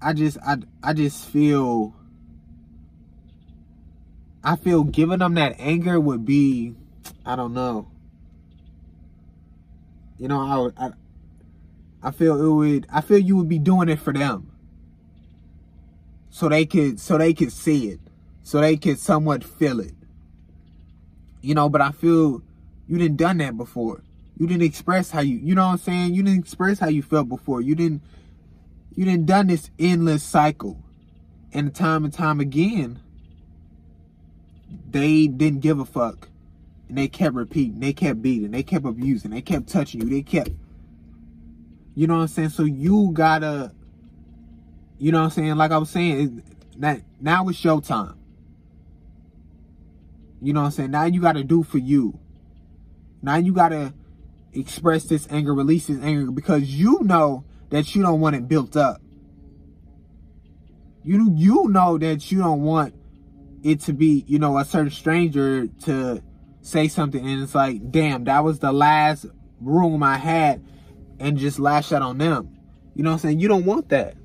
[0.00, 1.94] I just I I just feel
[4.42, 6.74] I feel giving them that anger would be
[7.26, 7.88] I don't know.
[10.18, 10.92] You know, I I
[12.04, 14.52] I feel it would I feel you would be doing it for them.
[16.28, 18.00] So they could so they could see it.
[18.42, 19.94] So they could somewhat feel it.
[21.40, 22.42] You know, but I feel
[22.86, 24.02] you didn't done that before.
[24.36, 26.14] You didn't express how you you know what I'm saying?
[26.14, 27.62] You didn't express how you felt before.
[27.62, 28.02] You didn't
[28.94, 30.82] you didn't done this endless cycle.
[31.52, 33.00] And time and time again,
[34.90, 36.28] they didn't give a fuck.
[36.88, 37.80] And they kept repeating.
[37.80, 38.50] They kept beating.
[38.50, 39.30] They kept abusing.
[39.30, 40.08] They kept touching you.
[40.08, 40.50] They kept,
[41.94, 42.48] you know what I'm saying?
[42.50, 43.72] So you gotta,
[44.98, 45.56] you know what I'm saying?
[45.56, 46.42] Like I was saying,
[46.78, 48.18] that now it's your time.
[50.42, 50.90] You know what I'm saying?
[50.90, 52.18] Now you gotta do for you.
[53.22, 53.94] Now you gotta
[54.52, 58.76] express this anger, release this anger because you know that you don't want it built
[58.76, 59.00] up.
[61.02, 62.94] You you know that you don't want
[63.62, 66.22] it to be, you know, a certain stranger to
[66.60, 69.26] say something and it's like, damn, that was the last
[69.60, 70.62] room I had
[71.18, 72.56] and just lash out on them.
[72.94, 73.40] You know what I'm saying?
[73.40, 74.16] You don't want that.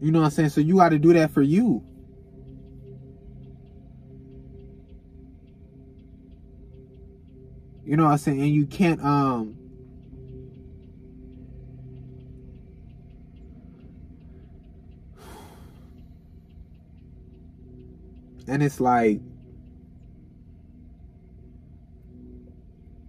[0.00, 0.50] You know what I'm saying?
[0.50, 1.82] So you got to do that for you.
[7.86, 8.40] You know what I'm saying?
[8.40, 9.56] And you can't um
[18.46, 19.20] and it's like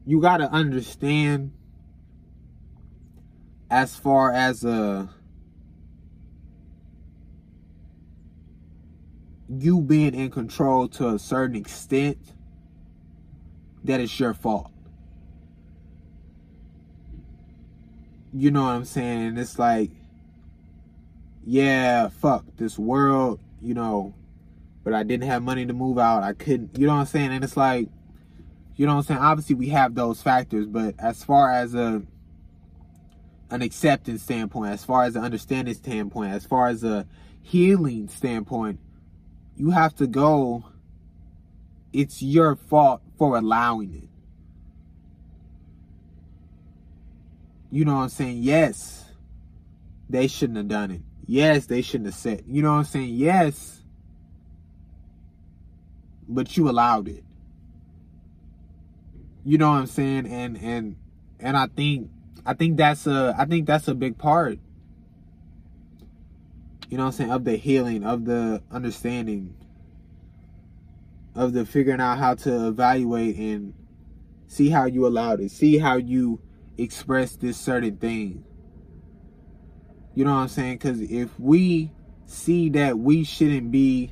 [0.05, 1.51] you got to understand
[3.69, 5.07] as far as a uh,
[9.49, 12.17] you being in control to a certain extent
[13.83, 14.71] that it's your fault.
[18.33, 19.37] You know what I'm saying?
[19.37, 19.91] It's like,
[21.45, 24.13] yeah, fuck this world, you know,
[24.83, 26.23] but I didn't have money to move out.
[26.23, 27.31] I couldn't, you know what I'm saying?
[27.31, 27.89] And it's like,
[28.75, 29.19] you know what I'm saying?
[29.21, 32.01] Obviously, we have those factors, but as far as a
[33.49, 37.05] an acceptance standpoint, as far as an understanding standpoint, as far as a
[37.41, 38.79] healing standpoint,
[39.55, 40.65] you have to go.
[41.93, 44.09] It's your fault for allowing it.
[47.71, 48.39] You know what I'm saying?
[48.39, 49.05] Yes,
[50.09, 51.01] they shouldn't have done it.
[51.27, 52.43] Yes, they shouldn't have said.
[52.47, 53.09] You know what I'm saying?
[53.13, 53.81] Yes,
[56.27, 57.24] but you allowed it.
[59.45, 60.25] You know what I'm saying?
[60.25, 60.95] And and
[61.39, 62.09] and I think
[62.45, 64.57] I think that's a I think that's a big part.
[66.89, 67.31] You know what I'm saying?
[67.31, 69.55] Of the healing, of the understanding,
[71.35, 73.73] of the figuring out how to evaluate and
[74.47, 76.41] see how you allowed it, see how you
[76.77, 78.43] express this certain thing.
[80.15, 80.77] You know what I'm saying?
[80.77, 81.91] Because if we
[82.25, 84.11] see that we shouldn't be,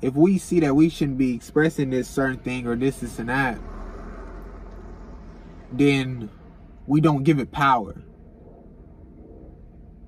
[0.00, 3.28] if we see that we shouldn't be expressing this certain thing or this, this, and
[3.28, 3.58] that,
[5.72, 6.30] then
[6.86, 8.02] we don't give it power.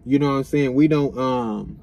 [0.04, 0.74] You know what I'm saying?
[0.74, 1.80] We don't um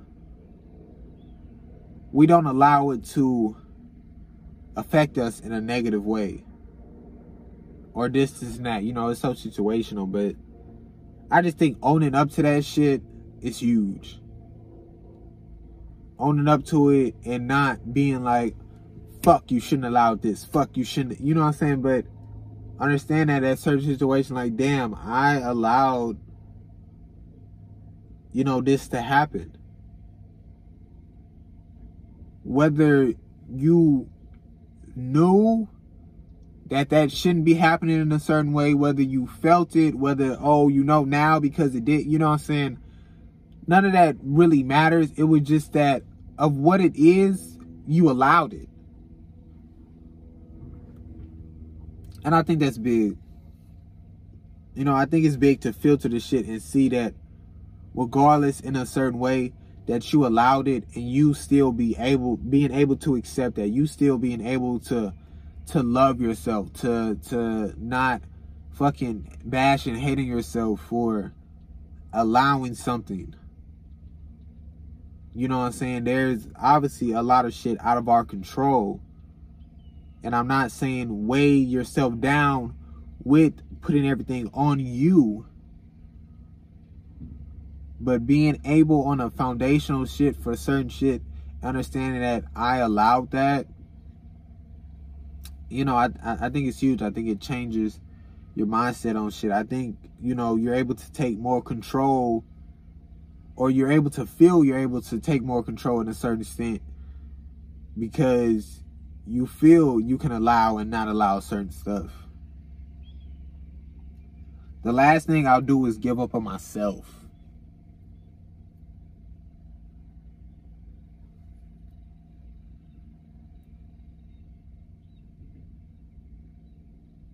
[2.11, 3.57] we don't allow it to
[4.77, 6.43] affect us in a negative way.
[7.93, 8.83] Or this, this that.
[8.83, 10.35] You know, it's so situational, but
[11.29, 13.01] I just think owning up to that shit
[13.41, 14.19] is huge.
[16.17, 18.55] Owning up to it and not being like,
[19.21, 20.45] fuck, you shouldn't allow this.
[20.45, 21.19] Fuck, you shouldn't.
[21.19, 21.81] You know what I'm saying?
[21.81, 22.05] But
[22.79, 26.17] understand that at certain situation, like, damn, I allowed,
[28.31, 29.55] you know, this to happen.
[32.43, 33.13] Whether
[33.49, 34.09] you
[34.95, 35.67] knew
[36.67, 40.67] that that shouldn't be happening in a certain way, whether you felt it, whether, oh,
[40.67, 42.79] you know now because it did, you know what I'm saying?
[43.67, 45.11] None of that really matters.
[45.15, 46.03] It was just that
[46.37, 47.57] of what it is,
[47.87, 48.67] you allowed it.
[52.25, 53.17] And I think that's big.
[54.73, 57.13] You know, I think it's big to filter the shit and see that
[57.93, 59.53] regardless in a certain way
[59.85, 63.85] that you allowed it and you still be able being able to accept that, you
[63.85, 65.13] still being able to
[65.67, 68.23] to love yourself, to to not
[68.71, 71.31] fucking bash and hating yourself for
[72.11, 73.35] allowing something.
[75.35, 76.05] You know what I'm saying?
[76.05, 78.99] There's obviously a lot of shit out of our control
[80.25, 82.75] and I'm not saying weigh yourself down
[83.23, 85.45] with putting everything on you.
[87.99, 91.21] But being able on a foundational shit for certain shit,
[91.61, 93.67] understanding that I allowed that,
[95.69, 97.03] you know, I I think it's huge.
[97.03, 97.99] I think it changes
[98.55, 99.51] your mindset on shit.
[99.51, 102.43] I think, you know, you're able to take more control
[103.55, 106.81] or you're able to feel you're able to take more control in a certain extent
[107.97, 108.81] because
[109.27, 112.11] you feel you can allow and not allow certain stuff.
[114.83, 117.11] The last thing I'll do is give up on myself.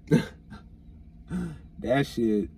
[1.79, 2.49] that shit.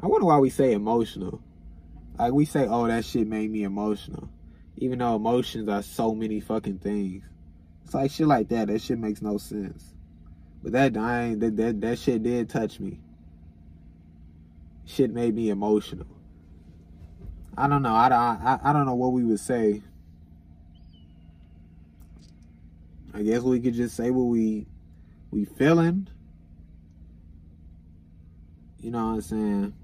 [0.00, 1.40] I wonder why we say emotional.
[2.18, 4.28] Like we say, oh, that shit made me emotional.
[4.76, 7.24] Even though emotions are so many fucking things.
[7.84, 8.68] It's like shit like that.
[8.68, 9.84] That shit makes no sense.
[10.62, 13.00] But that I that, that that shit did touch me.
[14.86, 16.06] Shit made me emotional.
[17.56, 17.94] I don't know.
[17.94, 19.82] I, I, I don't know what we would say.
[23.12, 24.66] I guess we could just say what we
[25.30, 26.08] we feeling.
[28.80, 29.74] You know what I'm saying?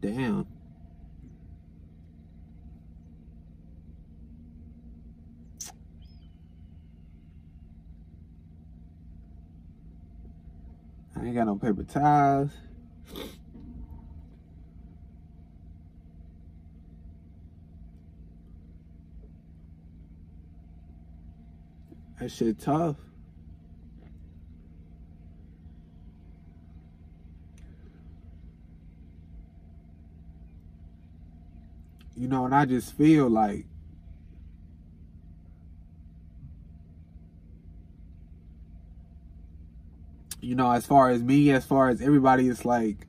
[0.00, 0.46] Damn.
[11.26, 12.50] Ain't got no paper towels.
[22.20, 22.96] That shit tough.
[32.16, 33.66] You know, and I just feel like
[40.46, 43.08] you know, as far as me, as far as everybody, it's like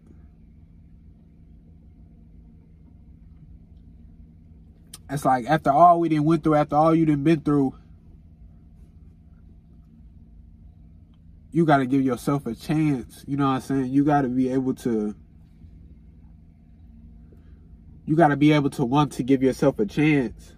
[5.08, 7.76] it's like after all we didn't went through, after all you didn't been through,
[11.52, 13.24] you got to give yourself a chance.
[13.28, 13.86] You know what I'm saying?
[13.92, 15.16] You got to be able to
[18.08, 20.54] you got to be able to want to give yourself a chance.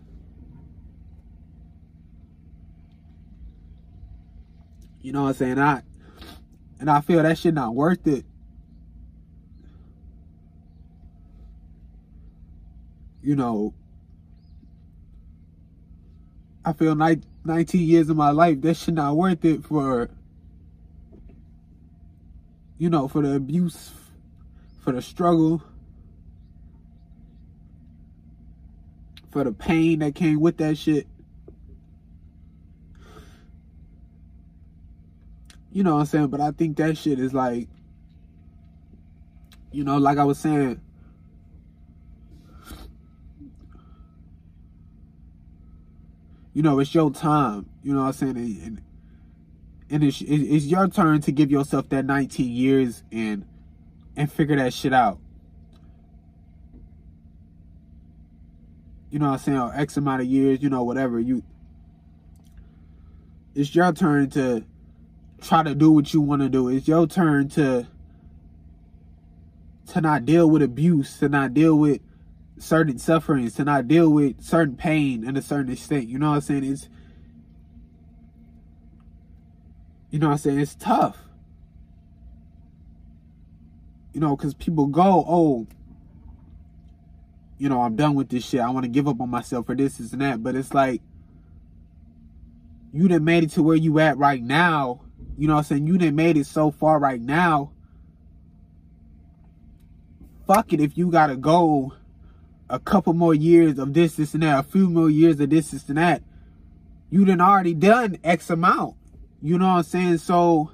[5.02, 5.60] You know what I'm saying?
[5.60, 5.82] I
[6.80, 8.26] and I feel that shit not worth it.
[13.22, 13.74] You know,
[16.64, 17.26] I feel 19
[17.82, 20.10] years of my life, that shit not worth it for,
[22.78, 23.92] you know, for the abuse,
[24.82, 25.62] for the struggle,
[29.32, 31.08] for the pain that came with that shit.
[35.72, 36.28] You know what I'm saying?
[36.28, 37.68] But I think that shit is like,
[39.72, 40.82] you know, like I was saying,
[46.54, 47.70] you know, it's your time.
[47.84, 48.38] You know what I'm saying?
[48.38, 48.82] And,
[49.92, 53.46] and it's, it's your turn to give yourself that 19 years and
[54.16, 55.20] and figure that shit out.
[59.10, 59.58] You know what I'm saying?
[59.58, 61.20] Or X amount of years, you know, whatever.
[61.20, 61.44] You
[63.56, 64.64] it's your turn to
[65.42, 66.70] try to do what you want to do.
[66.70, 67.88] It's your turn to
[69.88, 72.02] to not deal with abuse, to not deal with
[72.60, 76.08] certain sufferings, to not deal with certain pain in a certain extent.
[76.08, 76.64] You know what I'm saying?
[76.64, 76.90] It's
[80.12, 80.60] you know what I'm saying?
[80.60, 81.18] It's tough.
[84.14, 85.68] You know, because people go, oh,
[87.60, 88.62] you know, I'm done with this shit.
[88.62, 90.42] I want to give up on myself for this, this, and that.
[90.42, 91.02] But it's like,
[92.92, 95.02] you done made it to where you at right now
[95.40, 95.88] you know what I'm saying?
[95.88, 97.72] You didn't made it so far right now.
[100.46, 101.94] Fuck it if you gotta go
[102.70, 105.72] a couple more years of this, this, and that, a few more years of this,
[105.72, 106.24] this, and that.
[107.10, 108.98] You done already done X amount.
[109.42, 110.18] You know what I'm saying?
[110.18, 110.72] So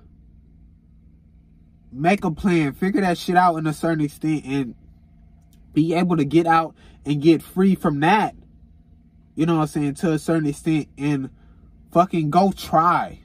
[1.91, 4.75] make a plan, figure that shit out in a certain extent and
[5.73, 8.33] be able to get out and get free from that.
[9.35, 9.93] You know what I'm saying?
[9.95, 11.29] To a certain extent and
[11.91, 13.19] fucking go try.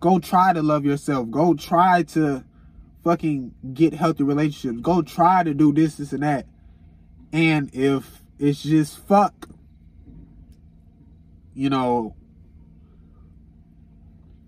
[0.00, 1.30] Go try to love yourself.
[1.30, 2.44] Go try to
[3.02, 4.80] fucking get healthy relationships.
[4.80, 6.46] Go try to do this, this, and that.
[7.32, 9.48] And if it's just fuck,
[11.54, 12.14] you know,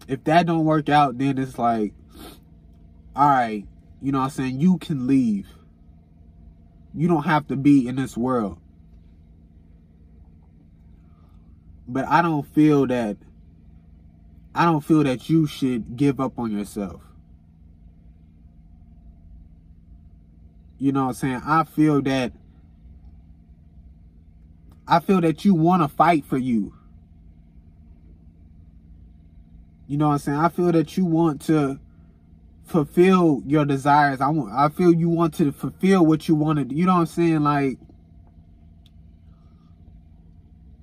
[0.07, 1.95] if that don't work out, then it's like,
[3.17, 3.67] all right,
[4.01, 4.61] you know what I'm saying?
[4.61, 5.49] You can leave.
[6.95, 8.59] You don't have to be in this world.
[11.87, 13.17] But I don't feel that
[14.55, 17.03] I don't feel that you should give up on yourself.
[20.79, 21.43] You know what I'm saying?
[21.45, 22.33] I feel that
[24.89, 26.75] I feel that you want to fight for you.
[29.87, 30.39] You know what I'm saying?
[30.39, 31.79] I feel that you want to
[32.65, 34.21] fulfill your desires.
[34.21, 36.73] I want I feel you want to fulfill what you want wanted.
[36.73, 37.41] You know what I'm saying?
[37.41, 37.79] Like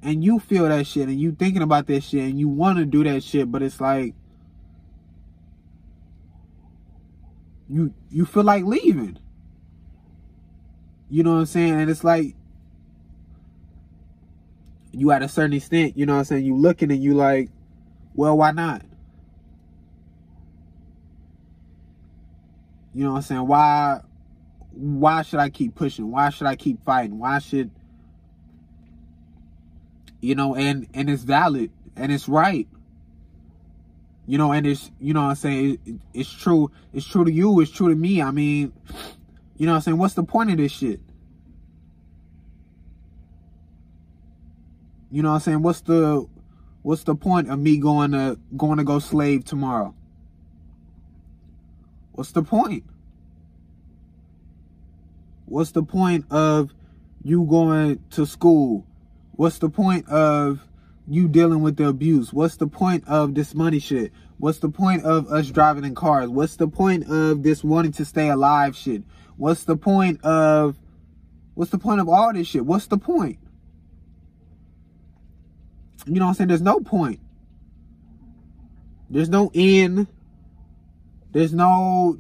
[0.08, 2.86] and you feel that shit and you thinking about that shit and you want to
[2.86, 4.16] do that shit, but it's like
[7.68, 9.18] you you feel like leaving.
[11.10, 11.74] You know what I'm saying?
[11.74, 12.36] And it's like
[14.94, 17.50] you at a certain extent, you know what I'm saying, you looking and you like,
[18.16, 18.84] well, why not?
[22.94, 23.46] You know what I'm saying?
[23.46, 24.00] Why
[24.72, 26.10] why should I keep pushing?
[26.10, 27.20] Why should I keep fighting?
[27.20, 27.72] Why should
[30.22, 32.68] you know, and and it's valid and it's right.
[34.26, 36.72] You know, and it's you know I'm saying it, it's true.
[36.94, 37.60] It's true to you.
[37.62, 38.22] It's true to me.
[38.22, 38.74] I mean,
[39.58, 39.98] you know I'm saying.
[39.98, 41.00] What's the point of this shit?
[45.12, 45.62] You know I'm saying.
[45.62, 46.28] What's the
[46.82, 49.94] what's the point of me going to going to go slave tomorrow?
[52.14, 52.84] What's the point?
[55.46, 56.74] What's the point of
[57.24, 58.87] you going to school?
[59.38, 60.68] What's the point of
[61.08, 62.34] you dealing with the abuse?
[62.34, 64.12] What's the point of this money shit?
[64.40, 66.28] What's the point of us driving in cars?
[66.28, 69.04] What's the point of this wanting to stay alive shit?
[69.38, 70.76] What's the point of
[71.54, 72.66] what's the point of all this shit?
[72.66, 73.38] What's the point?
[76.08, 76.48] You know what I'm saying?
[76.48, 77.20] There's no point.
[79.12, 80.08] There's no end.
[81.32, 82.18] There's no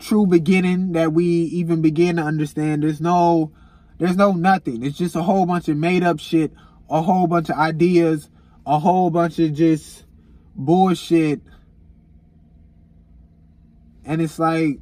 [0.00, 2.82] true beginning that we even begin to understand.
[2.82, 3.52] There's no
[4.02, 4.82] there's no nothing.
[4.82, 6.52] It's just a whole bunch of made up shit,
[6.90, 8.28] a whole bunch of ideas,
[8.66, 10.04] a whole bunch of just
[10.56, 11.40] bullshit.
[14.04, 14.80] And it's like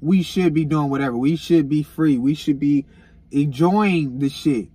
[0.00, 1.16] we should be doing whatever.
[1.16, 2.18] We should be free.
[2.18, 2.86] We should be
[3.30, 4.68] enjoying the shit.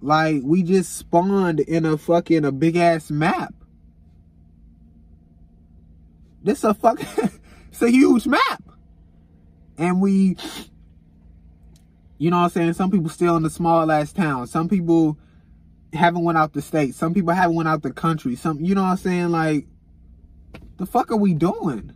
[0.00, 3.54] Like we just spawned in a fucking a big ass map.
[6.42, 7.30] This a fucking
[7.70, 8.73] it's a huge map.
[9.78, 10.36] And we
[12.18, 12.72] you know what I'm saying?
[12.74, 14.46] Some people still in the small ass town.
[14.46, 15.18] Some people
[15.92, 16.94] haven't went out the state.
[16.94, 18.36] Some people haven't went out the country.
[18.36, 19.28] Some you know what I'm saying?
[19.30, 19.66] Like
[20.76, 21.92] the fuck are we doing?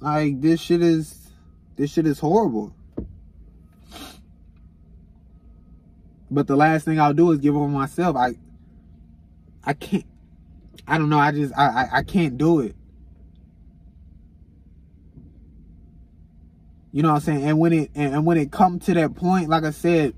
[0.00, 1.32] Like this shit is
[1.76, 2.74] this shit is horrible.
[6.30, 8.16] But the last thing I'll do is give up on myself.
[8.16, 8.36] I
[9.64, 10.06] I can't
[10.86, 12.76] I don't know, I just I I, I can't do it.
[16.92, 17.44] You know what I'm saying?
[17.44, 20.14] And when it and, when it come to that point, like I said,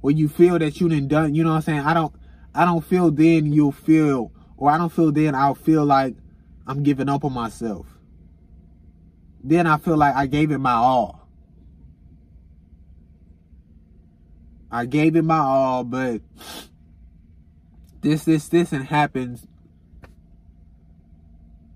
[0.00, 1.80] where you feel that you done done, you know what I'm saying?
[1.80, 2.14] I don't
[2.54, 6.14] I don't feel then you'll feel or I don't feel then I'll feel like
[6.66, 7.86] I'm giving up on myself.
[9.42, 11.28] Then I feel like I gave it my all.
[14.70, 16.20] I gave it my all, but
[18.02, 19.46] this, this, this, and happens.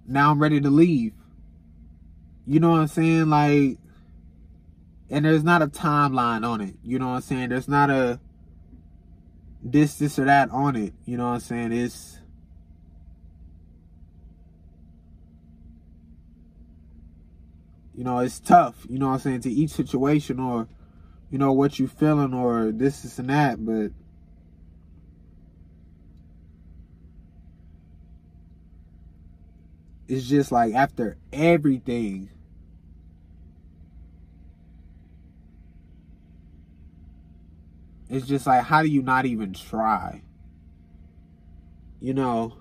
[0.07, 1.13] Now I'm ready to leave.
[2.47, 3.31] You know what I'm saying?
[3.31, 3.79] Like,
[5.11, 6.75] and there's not a timeline on it.
[6.83, 7.49] You know what I'm saying?
[7.49, 8.21] There's not a
[9.63, 10.93] this, this, or that on it.
[11.07, 11.73] You know what I'm saying?
[11.73, 12.19] It's.
[17.97, 20.67] You know, it's tough, you know what I'm saying, to each situation or
[21.35, 23.91] you know, what you feeling or this, this, and that, but
[30.09, 32.31] it's just like after everything,
[38.09, 40.23] it's just like, how do you not even try?
[42.01, 42.59] You know,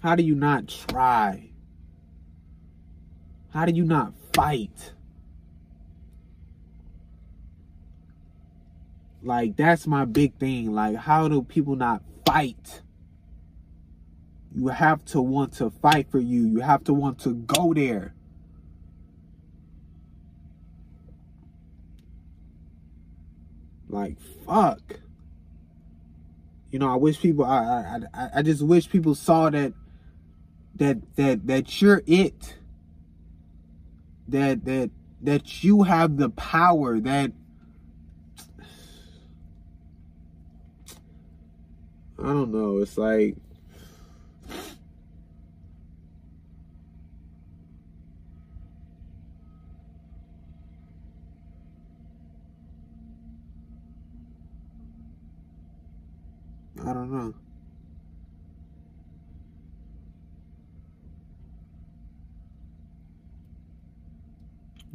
[0.00, 1.50] how do you not try?
[3.50, 4.92] How do you not fight?
[9.22, 10.72] Like that's my big thing.
[10.72, 12.81] Like how do people not fight?
[14.54, 16.46] You have to want to fight for you.
[16.46, 18.14] You have to want to go there.
[23.88, 25.00] Like fuck.
[26.70, 29.72] You know, I wish people I I I just wish people saw that
[30.76, 32.56] that that that you're it.
[34.28, 34.90] That that
[35.22, 37.32] that you have the power that
[42.18, 42.78] I don't know.
[42.78, 43.36] It's like
[56.84, 57.34] I don't know.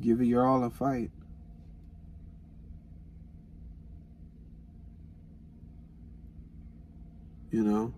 [0.02, 1.12] Give it your all and fight.
[7.52, 7.94] You know?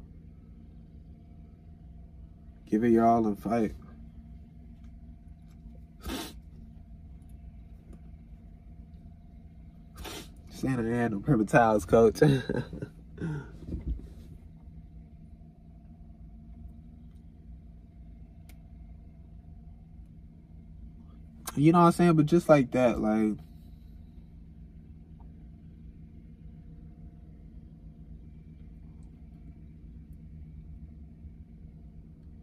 [2.70, 3.74] Give it your all and fight.
[10.50, 12.22] Santa Ana, no paper towels, coach.
[21.62, 22.14] you know what I'm saying?
[22.14, 23.38] But just like that, like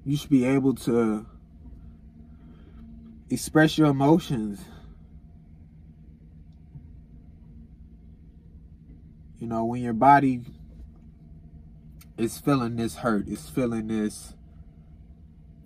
[0.04, 1.26] you should be able to
[3.28, 4.60] express your emotions.
[9.38, 10.42] You know, when your body
[12.16, 14.34] is feeling this hurt, is feeling this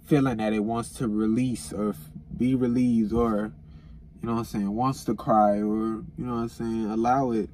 [0.04, 1.94] feeling that it wants to release or
[2.40, 3.52] be relieved or,
[4.20, 7.32] you know what I'm saying, wants to cry or, you know what I'm saying, allow
[7.32, 7.50] it.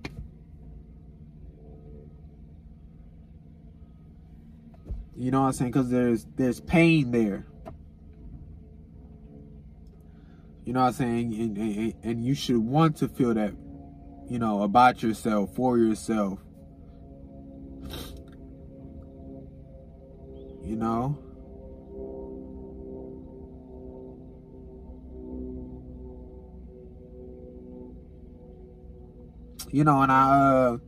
[5.17, 5.73] You know what I'm saying?
[5.73, 7.47] Because there's there's pain there.
[10.65, 11.35] You know what I'm saying?
[11.35, 13.55] And, and, and you should want to feel that,
[14.29, 16.39] you know, about yourself, for yourself.
[20.63, 21.26] You know?
[29.77, 30.79] You know, and I uh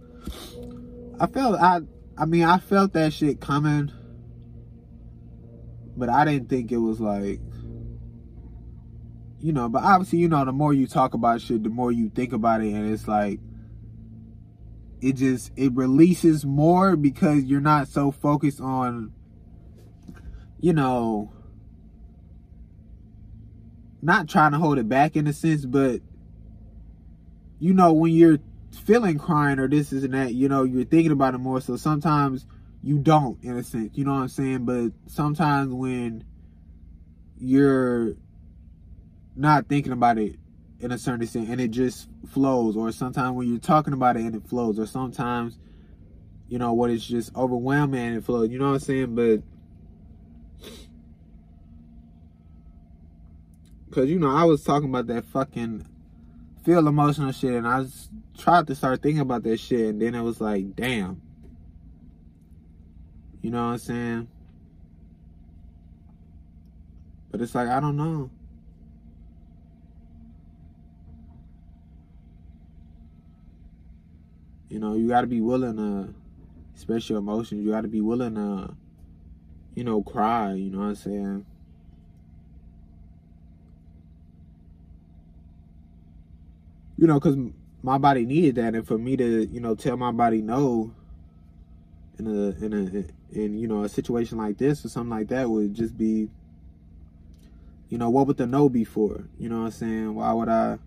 [1.21, 1.81] I felt I
[2.17, 3.93] I mean I felt that shit coming.
[5.95, 7.39] But I didn't think it was like
[9.41, 12.09] you know, but obviously, you know, the more you talk about shit, the more you
[12.09, 13.41] think about it, and it's like
[15.03, 19.13] it just it releases more because you're not so focused on,
[20.61, 21.31] you know,
[24.01, 26.01] not trying to hold it back in a sense, but
[27.61, 28.39] you know, when you're
[28.71, 31.61] feeling crying or this is and that, you know, you're thinking about it more.
[31.61, 32.47] So sometimes
[32.83, 34.65] you don't, in a sense, you know what I'm saying?
[34.65, 36.25] But sometimes when
[37.39, 38.15] you're
[39.37, 40.37] not thinking about it
[40.81, 44.23] in a certain extent and it just flows or sometimes when you're talking about it
[44.23, 45.59] and it flows or sometimes
[46.49, 49.41] you know what it's just overwhelming and it flows you know what i'm saying but
[53.89, 55.85] because you know i was talking about that fucking
[56.69, 57.83] feel emotional shit and i
[58.37, 61.19] tried to start thinking about that shit and then it was like damn
[63.41, 64.29] you know what i'm saying
[67.31, 68.29] but it's like i don't know
[74.71, 76.15] You know, you got to be willing to
[76.75, 77.65] express your emotions.
[77.65, 78.75] You got to be willing to,
[79.75, 80.53] you know, cry.
[80.53, 81.47] You know what I'm saying?
[86.99, 87.37] You know, because
[87.83, 90.93] my body needed that, and for me to, you know, tell my body no
[92.19, 95.49] in a in a in you know a situation like this or something like that
[95.49, 96.29] would just be,
[97.89, 99.25] you know, what would the no be for?
[99.39, 100.15] You know what I'm saying?
[100.15, 100.79] Why would I,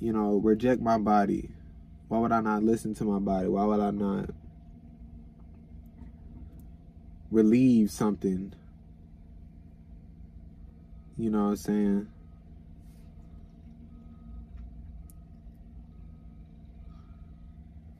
[0.00, 1.50] you know, reject my body?
[2.08, 3.48] Why would I not listen to my body?
[3.48, 4.30] Why would I not
[7.30, 8.54] relieve something?
[11.18, 12.11] You know what I'm saying?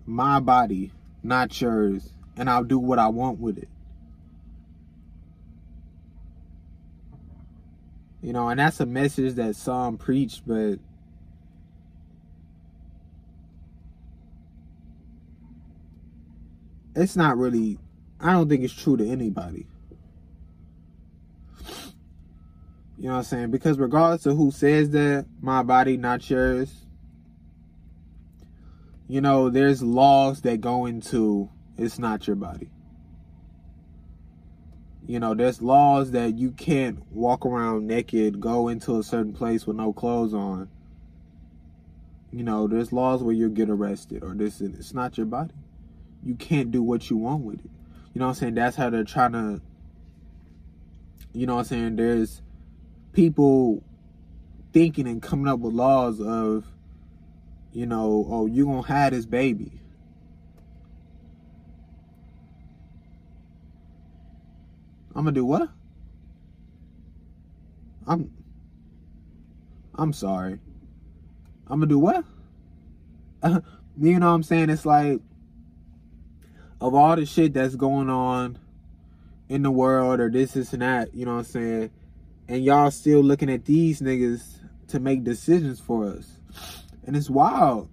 [0.06, 0.92] My body,
[1.22, 3.68] not yours, and I'll do what I want with it.
[8.20, 10.78] You know, and that's a message that some preach, but
[16.94, 17.78] it's not really
[18.22, 19.66] I don't think it's true to anybody.
[22.96, 23.50] You know what I'm saying?
[23.50, 26.81] Because regardless of who says that, my body, not yours,
[29.08, 32.70] you know, there's laws that go into it's not your body.
[35.06, 39.66] You know, there's laws that you can't walk around naked, go into a certain place
[39.66, 40.68] with no clothes on.
[42.30, 45.54] You know, there's laws where you'll get arrested or this it's not your body
[46.24, 47.70] you can't do what you want with it.
[48.14, 48.54] You know what I'm saying?
[48.54, 49.60] That's how they're trying to
[51.32, 51.96] you know I'm saying?
[51.96, 52.42] There's
[53.12, 53.82] people
[54.72, 56.66] thinking and coming up with laws of,
[57.72, 59.80] you know, oh, you gonna have this baby.
[65.14, 65.68] I'm gonna do what?
[68.06, 68.32] I'm
[69.94, 70.58] I'm sorry.
[71.66, 72.24] I'm gonna do what?
[73.98, 74.70] you know what I'm saying?
[74.70, 75.20] It's like
[76.80, 78.58] of all the shit that's going on
[79.48, 81.90] in the world or this, this, and that, you know what I'm saying?
[82.48, 84.58] And y'all still looking at these niggas
[84.88, 86.38] to make decisions for us.
[87.06, 87.88] And it's wild.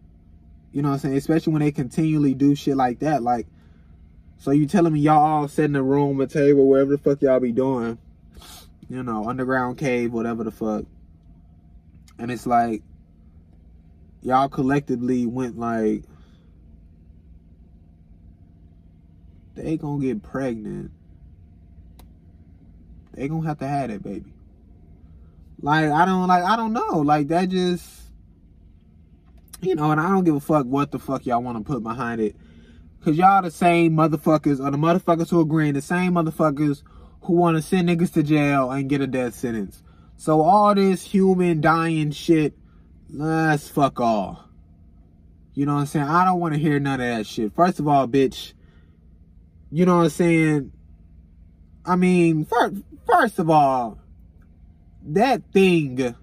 [0.72, 1.18] You know what I'm saying?
[1.18, 3.24] Especially when they continually do shit like that.
[3.24, 3.48] Like,
[4.38, 7.22] so you telling me y'all all sit in a room, a table, wherever the fuck
[7.22, 7.98] y'all be doing.
[8.90, 10.86] You know, underground cave, whatever the fuck.
[12.18, 12.84] And it's like,
[14.22, 16.04] y'all collectively went like,
[19.56, 20.92] they gonna get pregnant,
[23.14, 24.34] they gonna have to have that baby.
[25.62, 27.00] Like I don't like I don't know.
[27.00, 28.09] Like that just
[29.62, 31.84] you know, and I don't give a fuck what the fuck y'all want to put
[31.84, 32.36] behind it.
[33.02, 36.84] Cause y'all the same motherfuckers or the motherfuckers who agree, the same motherfuckers
[37.22, 39.82] who want to send niggas to jail and get a death sentence.
[40.18, 42.54] So all this human dying shit,
[43.10, 44.50] let's fuck all.
[45.54, 46.08] You know what I'm saying?
[46.08, 47.54] I don't want to hear none of that shit.
[47.56, 48.54] First of all, bitch,
[49.72, 50.72] you know what I'm saying?
[51.86, 52.76] I mean, first,
[53.08, 53.98] first of all,
[55.04, 56.16] that thing,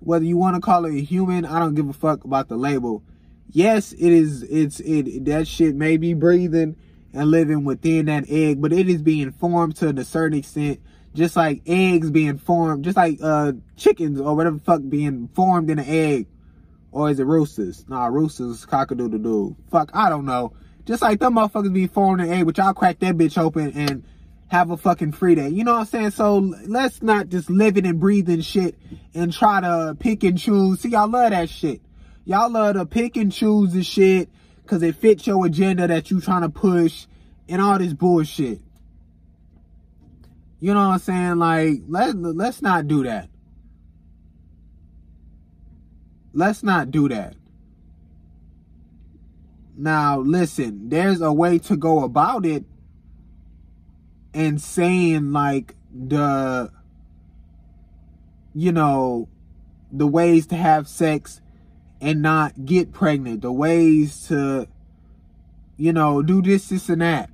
[0.00, 2.56] whether you want to call it a human, I don't give a fuck about the
[2.56, 3.02] label.
[3.50, 6.76] Yes, it is, it's, it, that shit may be breathing
[7.12, 10.80] and living within that egg, but it is being formed to a certain extent,
[11.14, 15.78] just like eggs being formed, just like uh chickens or whatever fuck being formed in
[15.78, 16.26] an egg.
[16.92, 17.86] Or is it roosters?
[17.88, 19.56] Nah, roosters, cock-a-doodle-doo.
[19.70, 20.52] Fuck, I don't know.
[20.84, 23.72] Just like them motherfuckers be formed in an egg, but y'all crack that bitch open
[23.72, 24.04] and
[24.48, 25.48] have a fucking free day.
[25.48, 26.10] You know what I'm saying?
[26.10, 28.76] So let's not just living and breathing shit
[29.14, 30.80] and try to pick and choose.
[30.80, 31.82] See, y'all love that shit.
[32.24, 34.28] Y'all love to pick and choose the shit
[34.62, 37.06] because it fits your agenda that you trying to push
[37.48, 38.60] and all this bullshit.
[40.60, 41.36] You know what I'm saying?
[41.36, 43.28] Like, let, let's not do that.
[46.32, 47.34] Let's not do that.
[49.76, 52.64] Now, listen, there's a way to go about it
[54.34, 56.70] and saying like the
[58.54, 59.28] you know
[59.90, 61.40] the ways to have sex
[62.00, 64.68] and not get pregnant the ways to
[65.76, 67.30] you know do this this and that.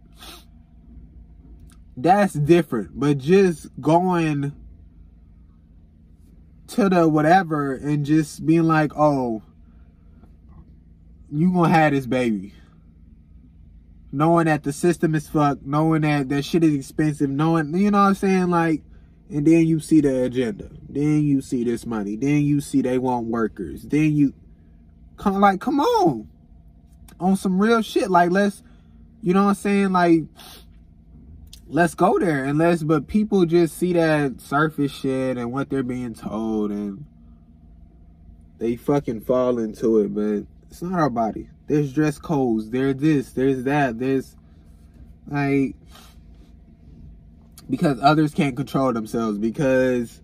[1.96, 4.52] That's different but just going
[6.68, 9.42] to the whatever and just being like oh
[11.30, 12.52] you gonna have this baby
[14.14, 17.98] knowing that the system is fucked, knowing that that shit is expensive, knowing, you know
[17.98, 18.48] what I'm saying?
[18.48, 18.82] Like,
[19.28, 20.70] and then you see the agenda.
[20.88, 22.14] Then you see this money.
[22.14, 23.82] Then you see they want workers.
[23.82, 24.32] Then you,
[25.16, 26.28] come like, come on.
[27.18, 28.08] On some real shit.
[28.08, 28.62] Like, let's,
[29.20, 29.92] you know what I'm saying?
[29.92, 30.22] Like,
[31.66, 32.44] let's go there.
[32.44, 37.04] And let's, but people just see that surface shit and what they're being told and
[38.58, 41.48] they fucking fall into it, but it's not our body.
[41.66, 42.70] There's dress codes.
[42.70, 43.32] There's this.
[43.32, 43.98] There's that.
[43.98, 44.36] There's
[45.26, 45.76] like
[47.68, 50.20] because others can't control themselves because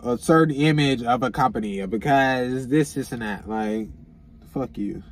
[0.00, 3.48] a certain image of a company or because this, this, and that.
[3.48, 3.88] Like,
[4.52, 5.02] fuck you.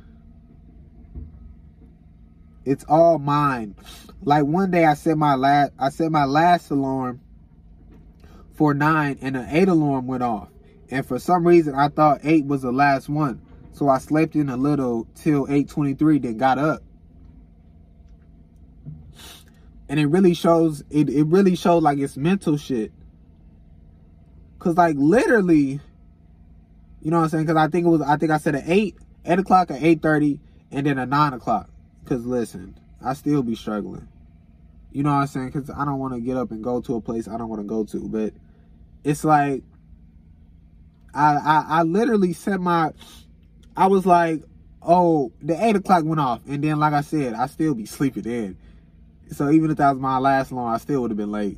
[2.65, 3.75] It's all mine.
[4.23, 7.19] Like one day I set my last I set my last alarm
[8.53, 10.49] for nine and an eight alarm went off.
[10.89, 13.41] And for some reason I thought eight was the last one.
[13.73, 16.83] So I slept in a little till 8:23, then got up.
[19.89, 22.91] And it really shows it, it really shows like it's mental shit.
[24.59, 25.81] Cause like literally,
[27.01, 27.47] you know what I'm saying?
[27.47, 28.95] Cause I think it was I think I said at eight,
[29.25, 30.39] eight o'clock at eight thirty,
[30.71, 31.69] and then at nine o'clock.
[32.05, 34.07] Cause listen, I still be struggling.
[34.91, 35.51] You know what I'm saying?
[35.51, 37.61] Cause I don't want to get up and go to a place I don't want
[37.61, 38.07] to go to.
[38.07, 38.33] But
[39.03, 39.63] it's like
[41.13, 42.91] I I, I literally set my
[43.75, 44.43] I was like,
[44.81, 48.25] oh, the eight o'clock went off, and then like I said, I still be sleeping
[48.25, 48.57] in.
[49.31, 51.57] So even if that was my last alarm, I still would have been late.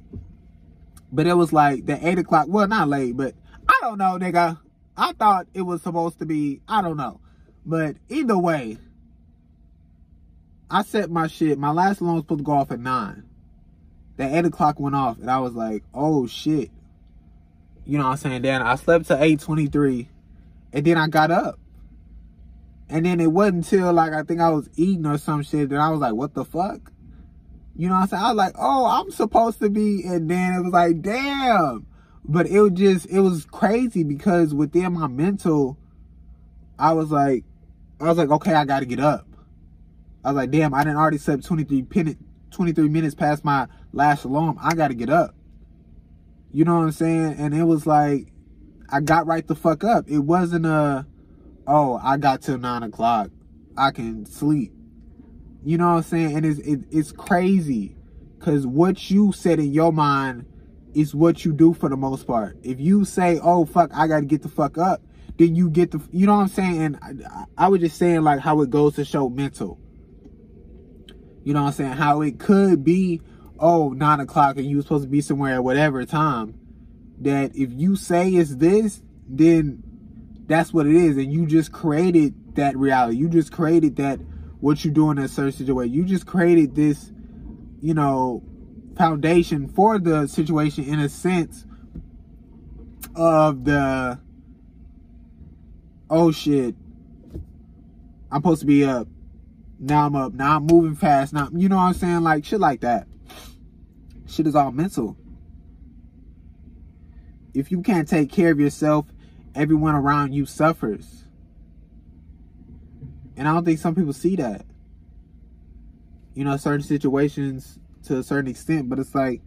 [1.12, 2.48] But it was like the eight o'clock.
[2.48, 3.36] Well, not late, but
[3.68, 4.60] I don't know, nigga.
[4.98, 6.62] I thought it was supposed to be.
[6.68, 7.20] I don't know,
[7.66, 8.78] but either way,
[10.70, 11.58] I set my shit.
[11.58, 13.24] My last alarm was supposed to go off at nine.
[14.18, 16.72] The eight o'clock went off, and I was like, oh shit.
[17.86, 18.42] You know what I'm saying?
[18.42, 20.08] Then I slept to eight twenty three,
[20.72, 21.60] and then I got up.
[22.90, 25.80] And then it wasn't until like I think I was eating or some shit that
[25.80, 26.92] I was like, what the fuck?
[27.76, 28.24] You know what I'm saying?
[28.24, 31.86] I was like, oh, I'm supposed to be, and then it was like, damn.
[32.24, 35.78] But it was just, it was crazy because within my mental,
[36.80, 37.44] I was like,
[38.00, 39.28] I was like, okay, I gotta get up.
[40.24, 42.18] I was like, damn, I didn't already slept 23, pin
[42.52, 44.58] 23 minutes past my last alarm.
[44.62, 45.36] I gotta get up.
[46.52, 47.36] You know what I'm saying?
[47.38, 48.32] And it was like,
[48.90, 50.06] I got right the fuck up.
[50.08, 51.06] It wasn't a,
[51.68, 53.30] oh, I got till nine o'clock.
[53.78, 54.72] I can sleep.
[55.64, 56.38] You know what I'm saying?
[56.38, 57.96] And it's it, it's crazy
[58.38, 60.46] because what you said in your mind
[60.94, 62.58] is what you do for the most part.
[62.64, 65.02] If you say, "Oh fuck, I got to get the fuck up,"
[65.38, 66.02] then you get the.
[66.12, 66.82] You know what I'm saying?
[66.82, 69.80] And I, I was just saying like how it goes to show mental.
[71.44, 71.92] You know what I'm saying?
[71.94, 73.22] How it could be,
[73.60, 76.60] oh, nine o'clock and you were supposed to be somewhere at whatever time.
[77.20, 79.84] That if you say it's this, then
[80.48, 81.18] that's what it is.
[81.18, 83.18] And you just created that reality.
[83.18, 84.20] You just created that
[84.60, 85.94] what you do in a certain situation.
[85.94, 87.12] You just created this,
[87.82, 88.44] you know,
[88.98, 91.66] foundation for the situation in a sense
[93.16, 94.20] of the
[96.10, 96.76] oh shit.
[98.32, 99.08] I'm supposed to be up.
[99.80, 100.34] Now I'm up.
[100.34, 101.34] Now I'm moving fast.
[101.34, 102.22] Now you know what I'm saying?
[102.24, 103.08] Like shit like that.
[104.28, 105.18] Shit is all mental.
[107.54, 109.06] If you can't take care of yourself
[109.56, 111.24] everyone around you suffers.
[113.38, 114.66] And I don't think some people see that.
[116.34, 119.42] You know, certain situations to a certain extent, but it's like,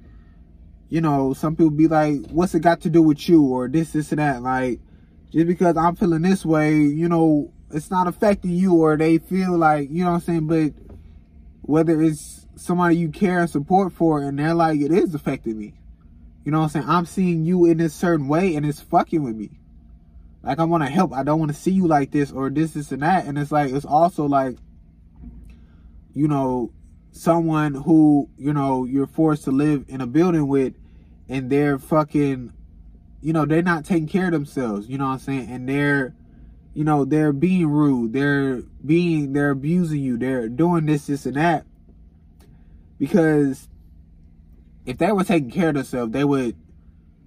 [0.88, 3.44] you know, some people be like, what's it got to do with you?
[3.44, 4.42] Or this, this, and that.
[4.42, 4.80] Like,
[5.30, 9.56] just because I'm feeling this way, you know, it's not affecting you, or they feel
[9.56, 10.46] like, you know what I'm saying?
[10.46, 10.72] But
[11.60, 15.74] whether it's somebody you care and support for and they're like, it is affecting me.
[16.44, 16.88] You know what I'm saying?
[16.88, 19.57] I'm seeing you in this certain way and it's fucking with me.
[20.42, 21.12] Like I want to help.
[21.12, 23.26] I don't want to see you like this or this, this, and that.
[23.26, 24.56] And it's like it's also like,
[26.14, 26.72] you know,
[27.10, 30.74] someone who you know you're forced to live in a building with,
[31.28, 32.52] and they're fucking,
[33.20, 34.88] you know, they're not taking care of themselves.
[34.88, 35.50] You know what I'm saying?
[35.50, 36.14] And they're,
[36.72, 38.12] you know, they're being rude.
[38.12, 40.16] They're being, they're abusing you.
[40.16, 41.66] They're doing this, this, and that.
[42.98, 43.68] Because
[44.86, 46.56] if they were taking care of themselves, they would,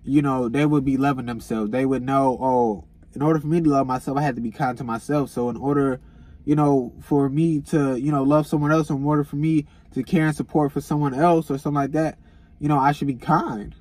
[0.03, 1.71] you know, they would be loving themselves.
[1.71, 4.51] They would know, oh, in order for me to love myself, I had to be
[4.51, 5.29] kind to myself.
[5.29, 5.99] So in order,
[6.45, 10.03] you know, for me to, you know, love someone else, in order for me to
[10.03, 12.17] care and support for someone else or something like that,
[12.59, 13.75] you know, I should be kind.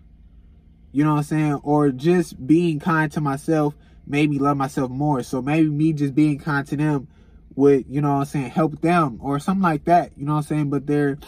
[0.93, 1.55] You know what I'm saying?
[1.63, 3.75] Or just being kind to myself
[4.07, 5.23] made me love myself more.
[5.23, 7.09] So maybe me just being kind to them
[7.55, 10.13] would, you know what I'm saying, help them or something like that.
[10.17, 10.71] You know what I'm saying?
[10.71, 11.19] But their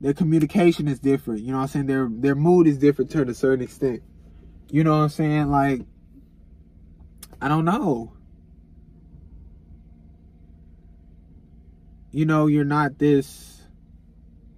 [0.00, 1.42] their communication is different.
[1.42, 1.86] You know what I'm saying?
[1.86, 4.02] Their their mood is different to a certain extent.
[4.70, 5.50] You know what I'm saying?
[5.50, 5.82] Like
[7.40, 8.12] I don't know.
[12.12, 13.62] You know, you're not this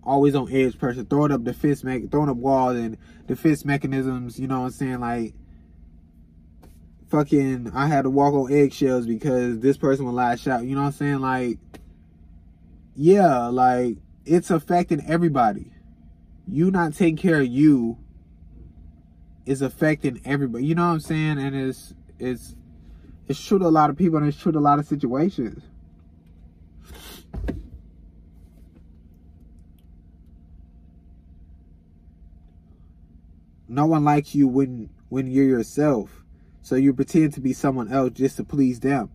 [0.03, 4.49] always on edge person, throwing up defense me- throwing up walls and defense mechanisms, you
[4.49, 5.01] know what I'm saying?
[5.01, 5.35] Like
[7.09, 10.65] fucking I had to walk on eggshells because this person will lash out.
[10.65, 11.21] You know what I'm saying?
[11.21, 11.59] Like
[12.95, 15.73] yeah, like it's affecting everybody.
[16.47, 17.99] You not taking care of you
[19.47, 20.67] is affecting everybody.
[20.67, 21.39] You know what I'm saying?
[21.39, 22.55] And it's it's
[23.41, 25.63] true to a lot of people and true to a lot of situations.
[33.69, 36.23] No one likes you when when you're yourself.
[36.63, 39.11] So you pretend to be someone else just to please them.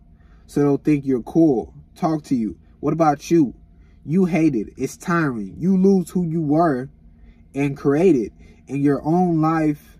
[0.46, 1.74] So they'll think you're cool.
[1.94, 2.58] Talk to you.
[2.80, 3.54] What about you?
[4.04, 4.68] You hate it.
[4.76, 5.54] It's tiring.
[5.58, 6.88] You lose who you were
[7.54, 8.32] and created.
[8.68, 9.98] And your own life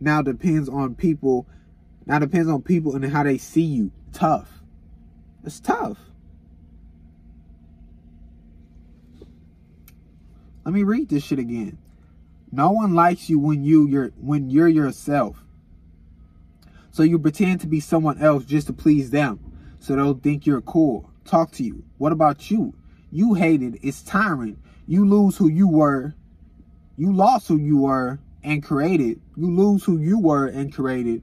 [0.00, 1.46] now depends on people
[2.08, 3.92] now depends on people and how they see you.
[4.12, 4.48] Tough.
[5.44, 5.98] It's tough.
[10.64, 11.78] Let me read this shit again.
[12.50, 15.44] No one likes you when you you're when you're yourself.
[16.90, 19.38] So you pretend to be someone else just to please them.
[19.78, 21.10] So they'll think you're cool.
[21.26, 21.84] Talk to you.
[21.98, 22.74] What about you?
[23.12, 23.78] You hate it.
[23.82, 24.58] It's tiring.
[24.86, 26.14] You lose who you were.
[26.96, 29.20] You lost who you were and created.
[29.36, 31.22] You lose who you were and created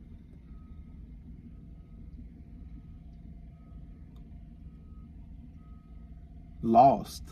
[6.65, 7.23] lost.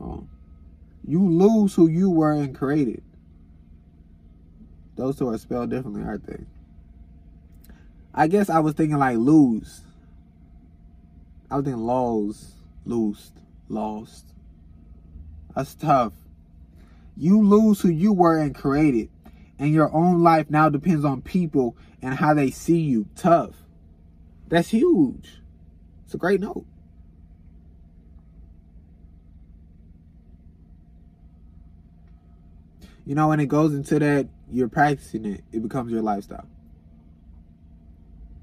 [0.00, 0.26] Oh.
[1.06, 3.02] You lose who you were and created.
[4.96, 6.44] Those two are spelled differently, aren't they?
[8.14, 9.80] I guess I was thinking like lose.
[11.50, 13.32] I was thinking lost,
[13.68, 14.24] lost.
[15.54, 16.12] That's tough.
[17.16, 19.10] You lose who you were and created.
[19.58, 23.06] And your own life now depends on people and how they see you.
[23.14, 23.54] Tough.
[24.48, 25.40] That's huge.
[26.04, 26.66] It's a great note.
[33.06, 36.46] You know, when it goes into that, you're practicing it, it becomes your lifestyle.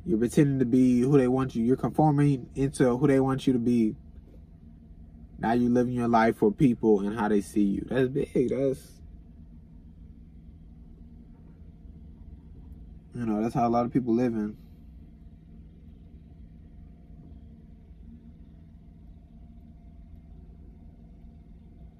[0.05, 1.63] You're pretending to be who they want you.
[1.63, 3.95] You're conforming into who they want you to be.
[5.37, 7.85] Now you're living your life for people and how they see you.
[7.89, 8.49] That's big.
[8.49, 8.97] That's
[13.13, 14.55] you know, that's how a lot of people live in.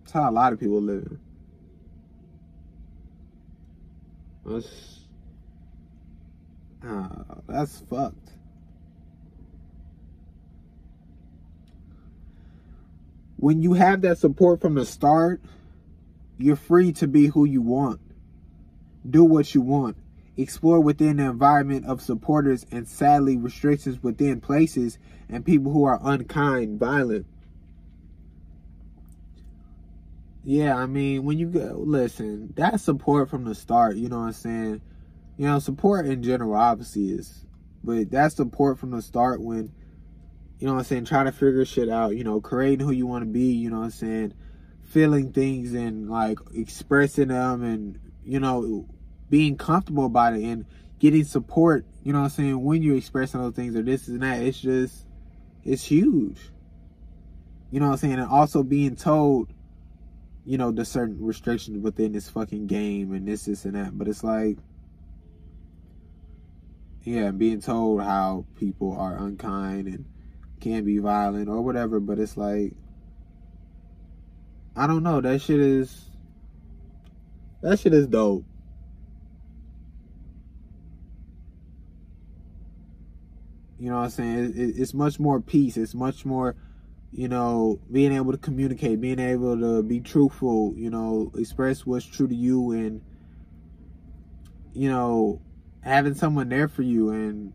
[0.04, 1.27] That's how a lot of people live in.
[4.48, 5.00] That's,
[6.88, 7.08] uh,
[7.48, 8.32] that's fucked.
[13.36, 15.42] When you have that support from the start,
[16.38, 18.00] you're free to be who you want.
[19.08, 19.98] Do what you want.
[20.38, 24.98] Explore within the environment of supporters and sadly restrictions within places
[25.30, 27.26] and people who are unkind, violent,
[30.48, 34.28] yeah, I mean, when you go, listen, that support from the start, you know what
[34.28, 34.82] I'm saying?
[35.36, 37.46] You know, support in general obviously is,
[37.84, 39.74] but that support from the start when,
[40.58, 43.06] you know what I'm saying, trying to figure shit out, you know, creating who you
[43.06, 44.36] want to be, you know what I'm saying,
[44.84, 48.88] feeling things and like expressing them and, you know,
[49.30, 50.66] being comfortable about it and
[51.00, 54.24] getting support, you know what I'm saying, when you're expressing those things or this and
[54.24, 55.08] that, it's just,
[55.66, 56.40] it's huge.
[57.70, 58.14] You know what I'm saying?
[58.14, 59.52] And also being told,
[60.48, 63.98] you know, the certain restrictions within this fucking game and this, this, and that.
[63.98, 64.58] But it's like,
[67.04, 70.06] yeah, being told how people are unkind and
[70.62, 72.74] can be violent or whatever, but it's like
[74.78, 75.20] I don't know.
[75.20, 76.06] That shit is
[77.62, 78.46] that shit is dope.
[83.80, 84.38] You know what I'm saying?
[84.38, 85.78] It, it, it's much more peace.
[85.78, 86.56] It's much more,
[87.12, 92.06] you know, being able to communicate, being able to be truthful, you know, express what's
[92.06, 93.02] true to you and,
[94.74, 95.42] you know,
[95.82, 97.54] having someone there for you and,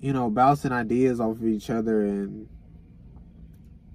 [0.00, 2.48] you know, bouncing ideas off of each other and,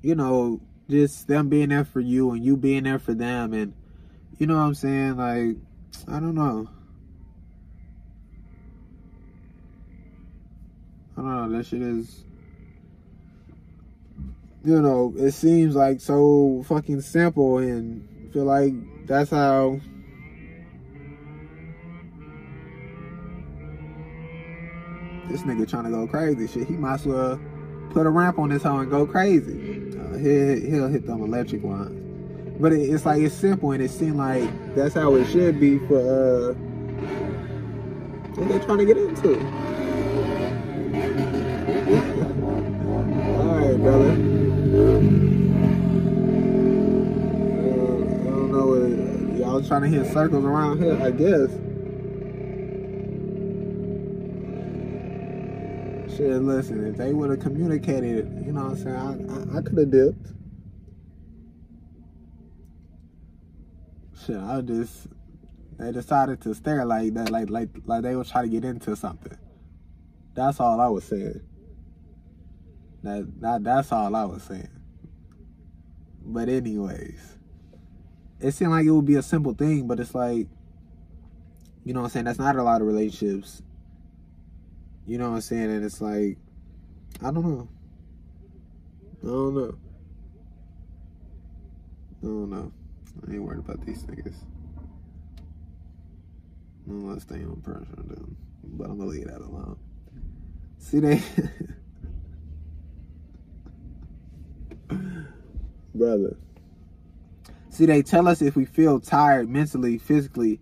[0.02, 3.74] you know, just them being there for you and you being there for them and,
[4.38, 5.18] you know what I'm saying?
[5.18, 5.58] Like,
[6.08, 6.70] I don't know.
[11.18, 11.58] I don't know.
[11.58, 12.26] That shit is,
[14.64, 18.74] you know, it seems like so fucking simple, and feel like
[19.05, 19.80] that's how.
[25.30, 26.47] This nigga trying to go crazy.
[26.47, 27.39] Shit, he might as well
[27.91, 29.97] put a ramp on this hoe and go crazy.
[29.97, 31.99] Uh, he'll, he'll hit them electric ones.
[32.59, 35.80] But it, it's like it's simple, and it seems like that's how it should be
[35.80, 36.53] for uh,
[38.36, 39.73] what they trying to get into.
[49.54, 51.49] What y'all trying to hit circles around here, I guess.
[56.18, 59.62] Shit, listen, if they would have communicated, you know what I'm saying, I, I, I
[59.62, 60.28] could have dipped.
[64.26, 65.08] Shit, I just,
[65.78, 68.95] they decided to stare like that, like, like, like they were trying to get into
[68.95, 69.38] something.
[70.34, 71.41] That's all I was saying.
[73.04, 74.70] That, that that's all I was saying.
[76.26, 77.33] But anyways,
[78.44, 80.48] it seemed like it would be a simple thing, but it's like,
[81.86, 82.26] you know what I'm saying?
[82.26, 83.62] That's not a lot of relationships.
[85.08, 85.72] You know what I'm saying?
[85.72, 86.38] And it's like,
[87.22, 87.70] I don't know.
[89.24, 89.76] I don't know.
[92.22, 92.72] I don't know.
[93.28, 94.36] I ain't worried about these niggas.
[96.86, 99.78] Unless they on pressure, person, but I'm gonna leave that alone.
[100.80, 101.22] See they
[105.96, 106.36] brother.
[107.74, 110.60] See, they tell us if we feel tired mentally, physically,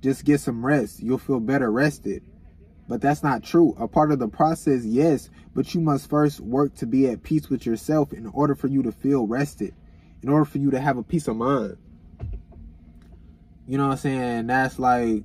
[0.00, 1.02] just get some rest.
[1.02, 2.22] You'll feel better rested.
[2.86, 3.74] But that's not true.
[3.80, 7.50] A part of the process, yes, but you must first work to be at peace
[7.50, 9.74] with yourself in order for you to feel rested,
[10.22, 11.78] in order for you to have a peace of mind.
[13.66, 14.46] You know what I'm saying?
[14.46, 15.24] That's like,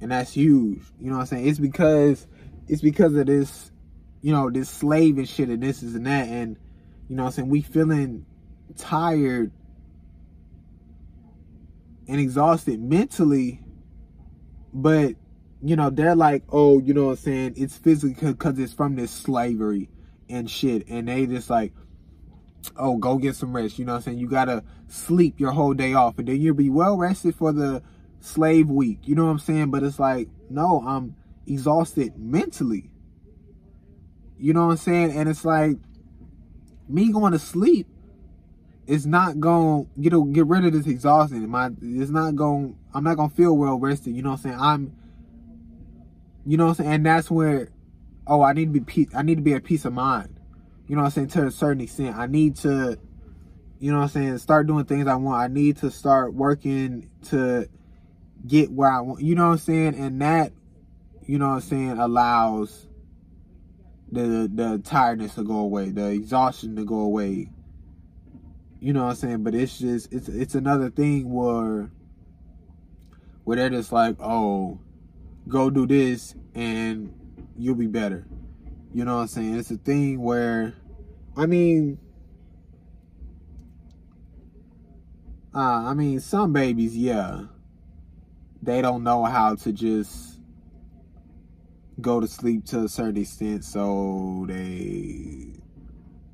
[0.00, 0.82] and that's huge.
[1.00, 1.48] You know what I'm saying?
[1.48, 2.24] It's because,
[2.68, 3.72] it's because of this,
[4.22, 6.28] you know, this slave and shit and this is and that.
[6.28, 6.56] And,
[7.08, 7.48] you know what I'm saying?
[7.48, 8.26] We feeling
[8.76, 9.52] tired
[12.08, 13.60] and exhausted mentally,
[14.72, 15.14] but
[15.62, 17.54] you know, they're like, oh, you know what I'm saying?
[17.56, 19.90] It's physically because it's from this slavery
[20.28, 20.88] and shit.
[20.88, 21.72] And they just like,
[22.76, 23.78] oh, go get some rest.
[23.78, 24.18] You know what I'm saying?
[24.18, 26.18] You gotta sleep your whole day off.
[26.18, 27.82] And then you'll be well rested for the
[28.20, 29.00] slave week.
[29.04, 29.70] You know what I'm saying?
[29.70, 31.14] But it's like, no, I'm
[31.46, 32.90] exhausted mentally.
[34.38, 35.12] You know what I'm saying?
[35.12, 35.76] And it's like,
[36.88, 37.86] me going to sleep
[38.90, 41.48] is not going to get get rid of this exhaustion.
[41.48, 44.42] My it's not going I'm not going to feel well rested, you know what I'm
[44.42, 44.56] saying?
[44.58, 44.96] I'm
[46.44, 46.90] you know what I'm saying?
[46.90, 47.70] And that's where
[48.26, 50.34] oh, I need to be I need to be at peace of mind.
[50.88, 51.28] You know what I'm saying?
[51.28, 52.98] To a certain extent, I need to
[53.78, 55.40] you know what I'm saying, start doing things I want.
[55.40, 57.68] I need to start working to
[58.44, 59.22] get where I want.
[59.22, 59.94] You know what I'm saying?
[59.94, 60.52] And that
[61.26, 62.88] you know what I'm saying allows
[64.10, 67.50] the the tiredness to go away, the exhaustion to go away.
[68.80, 69.42] You know what I'm saying?
[69.42, 71.90] But it's just it's it's another thing where
[73.44, 74.80] where they're just like, oh,
[75.48, 77.12] go do this and
[77.58, 78.26] you'll be better.
[78.94, 79.58] You know what I'm saying?
[79.58, 80.74] It's a thing where
[81.36, 81.98] I mean
[85.54, 87.42] uh I mean some babies, yeah.
[88.62, 90.40] They don't know how to just
[92.00, 95.52] go to sleep to a certain extent, so they,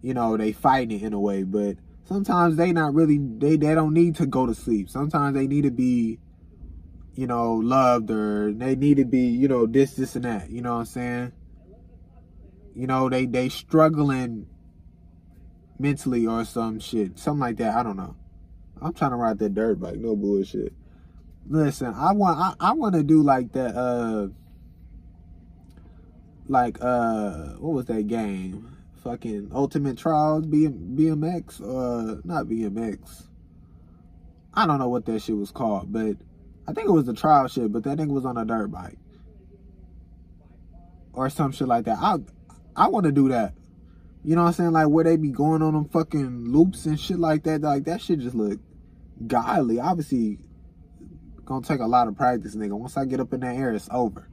[0.03, 1.43] you know, they fight it in a way.
[1.45, 4.89] But sometimes they not really, they they don't need to go to sleep.
[4.89, 6.19] Sometimes they need to be,
[7.15, 10.51] you know, loved or they need to be, you know, this, this, and that.
[10.51, 11.33] You know what I'm saying?
[12.75, 14.47] You know, they they struggling
[15.79, 17.75] mentally or some shit, something like that.
[17.75, 18.17] I don't know.
[18.81, 20.73] I'm trying to ride that dirt bike, no bullshit.
[21.49, 23.75] Listen, I want I, I want to do like that.
[23.77, 24.29] uh
[26.49, 28.76] like uh what was that game?
[29.07, 33.29] Fucking Ultimate Trials BM, BMX uh not BMX.
[34.53, 36.17] I don't know what that shit was called, but
[36.67, 38.99] I think it was the trial shit, but that nigga was on a dirt bike.
[41.13, 41.99] or some shit like that.
[42.01, 42.17] I
[42.75, 43.55] I want to do that.
[44.25, 44.73] You know what I'm saying?
[44.73, 47.61] Like where they be going on them fucking loops and shit like that.
[47.61, 48.59] Like that shit just look
[49.25, 49.79] godly.
[49.79, 50.41] Obviously,
[51.45, 52.73] gonna take a lot of practice, nigga.
[52.73, 54.29] Once I get up in that air, it's over.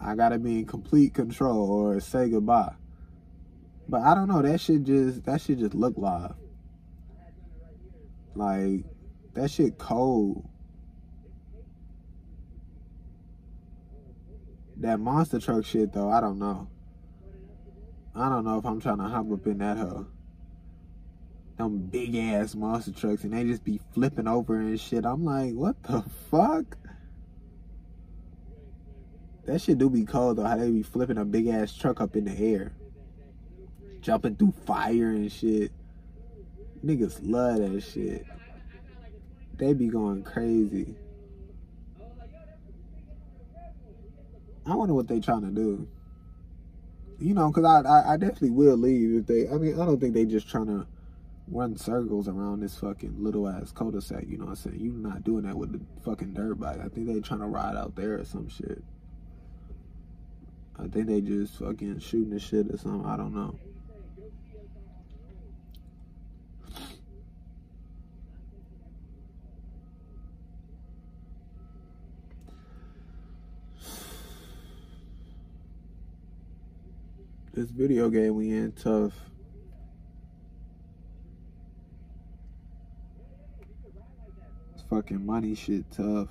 [0.00, 2.76] I gotta be in complete control or say goodbye.
[3.90, 4.40] But I don't know.
[4.40, 6.34] That shit just that shit just look live.
[8.36, 8.84] Like
[9.34, 10.48] that shit cold.
[14.76, 16.68] That monster truck shit though, I don't know.
[18.14, 20.06] I don't know if I'm trying to hop up in that hole.
[21.56, 25.04] Them big ass monster trucks and they just be flipping over and shit.
[25.04, 26.78] I'm like, what the fuck?
[29.46, 32.14] That shit do be cold though, how they be flipping a big ass truck up
[32.14, 32.72] in the air.
[34.00, 35.72] Jumping through fire and shit.
[36.84, 38.24] Niggas love that shit.
[39.56, 40.94] They be going crazy.
[44.66, 45.86] I wonder what they trying to do.
[47.18, 49.48] You know, because I, I, I definitely will leave if they.
[49.48, 50.86] I mean, I don't think they just trying to
[51.48, 54.24] run circles around this fucking little ass cul-de-sac.
[54.26, 54.80] You know what I'm saying?
[54.80, 56.78] You not doing that with the fucking dirt bike.
[56.80, 58.82] I think they trying to ride out there or some shit.
[60.78, 63.04] I think they just fucking shooting the shit or something.
[63.04, 63.58] I don't know.
[77.60, 79.12] This video game we in tough.
[84.72, 86.30] This fucking money shit tough.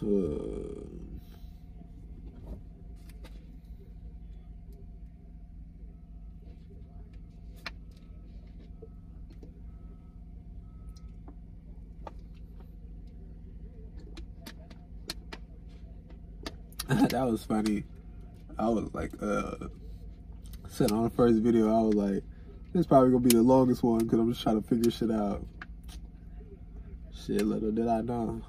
[0.00, 0.88] So,
[17.10, 17.84] that was funny.
[18.58, 19.68] I was like, uh,
[20.68, 22.24] said on the first video, I was like,
[22.72, 25.46] this probably gonna be the longest one because I'm just trying to figure shit out.
[27.14, 28.42] Shit, little did I know.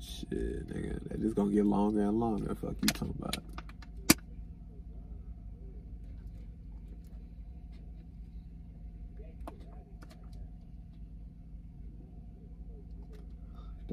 [0.00, 2.52] Shit, nigga, that just gonna get longer and longer.
[2.56, 3.51] Fuck you talking about.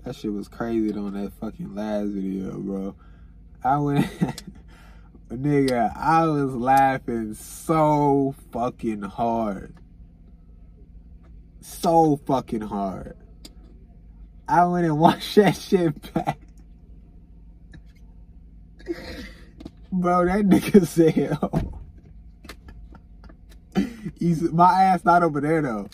[0.09, 2.95] That shit was crazy on that fucking last video, bro.
[3.63, 4.07] I went,
[5.29, 9.75] nigga, I was laughing so fucking hard.
[11.61, 13.17] So fucking hard.
[14.47, 16.39] I went and watched that shit back.
[19.91, 21.79] Bro, that nigga said, oh.
[24.17, 25.87] He's, my ass not over there though.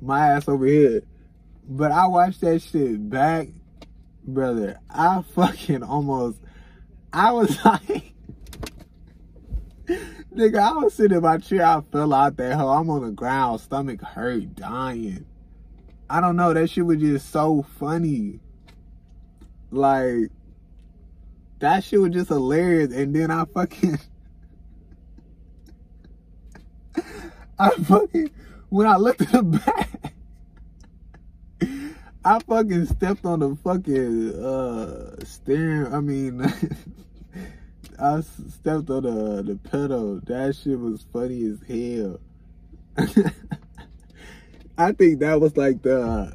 [0.00, 1.02] My ass over here.
[1.68, 3.48] But I watched that shit back,
[4.24, 4.80] brother.
[4.88, 6.38] I fucking almost,
[7.12, 8.14] I was like,
[10.34, 11.66] nigga, I was sitting in my chair.
[11.66, 12.70] I fell out that hole.
[12.70, 15.26] I'm on the ground, stomach hurt, dying.
[16.08, 16.54] I don't know.
[16.54, 18.40] That shit was just so funny.
[19.70, 20.30] Like,
[21.58, 22.94] that shit was just hilarious.
[22.94, 23.98] And then I fucking,
[27.58, 28.30] I fucking,
[28.70, 30.14] when I looked at the back,
[32.28, 35.94] I fucking stepped on the fucking uh steering.
[35.94, 36.42] I mean,
[37.98, 40.20] I stepped on the the pedal.
[40.26, 42.20] That shit was funny as hell.
[44.76, 46.34] I think that was like the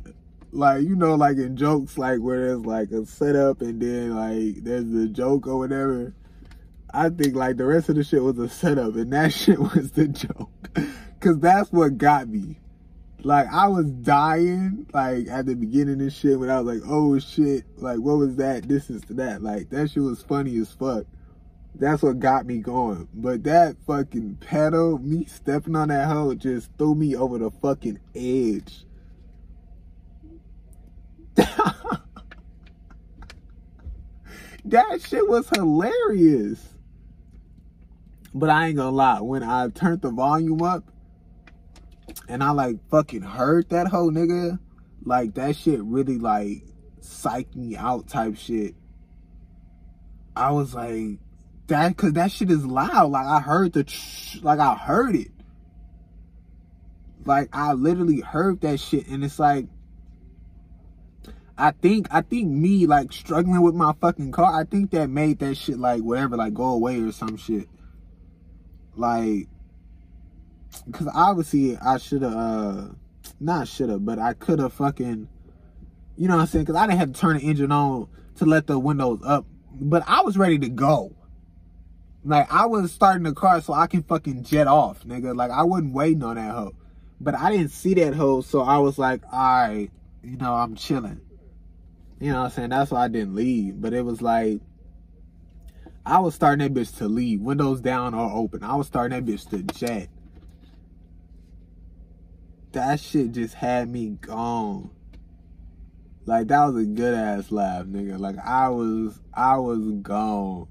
[0.51, 4.63] like you know like in jokes like where there's like a setup and then like
[4.63, 6.15] there's the joke or whatever.
[6.91, 9.91] I think like the rest of the shit was a setup and that shit was
[9.91, 10.49] the joke.
[11.19, 12.57] Cause that's what got me.
[13.23, 17.17] Like I was dying, like at the beginning of shit when I was like, oh
[17.19, 18.67] shit, like what was that?
[18.67, 19.41] This is that.
[19.41, 21.05] Like that shit was funny as fuck.
[21.75, 23.07] That's what got me going.
[23.13, 27.99] But that fucking pedal, me stepping on that hoe just threw me over the fucking
[28.13, 28.85] edge.
[34.65, 36.59] that shit was hilarious.
[38.35, 40.92] But I ain't gonna lie, when I turned the volume up,
[42.27, 44.59] and I like fucking heard that whole nigga,
[45.03, 46.63] like that shit really like
[47.01, 48.75] psyched me out type shit.
[50.35, 51.19] I was like,
[51.67, 53.11] that, cause that shit is loud.
[53.11, 53.85] Like I heard the,
[54.41, 55.31] like I heard it.
[57.25, 59.67] Like I literally heard that shit and it's like,
[61.57, 65.39] I think, I think me like struggling with my fucking car, I think that made
[65.39, 67.67] that shit like whatever, like go away or some shit.
[68.95, 69.47] Like,
[70.81, 72.87] because obviously I should have, uh,
[73.39, 75.27] not should have, but I could have fucking,
[76.17, 76.65] you know what I'm saying?
[76.65, 80.03] Because I didn't have to turn the engine on to let the windows up, but
[80.07, 81.15] I was ready to go.
[82.25, 85.35] Like I was starting the car so I can fucking jet off, nigga.
[85.35, 86.75] Like I wasn't waiting on that hoe.
[87.19, 89.91] But I didn't see that hoe, so I was like, alright,
[90.23, 91.21] you know, I'm chilling.
[92.19, 92.69] You know what I'm saying?
[92.69, 93.81] That's why I didn't leave.
[93.81, 94.61] But it was like
[96.05, 97.41] I was starting that bitch to leave.
[97.41, 98.63] Windows down or open.
[98.63, 100.09] I was starting that bitch to jet.
[102.73, 104.89] That shit just had me gone.
[106.25, 108.19] Like that was a good ass laugh, nigga.
[108.19, 110.67] Like I was I was gone.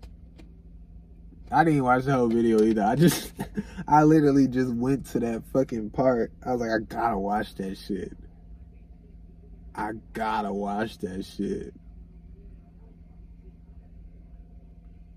[1.51, 2.83] I didn't watch the whole video either.
[2.83, 3.33] I just
[3.89, 6.33] I literally just went to that fucking part.
[6.45, 8.17] I was like, I gotta watch that shit.
[9.75, 11.73] I gotta watch that shit.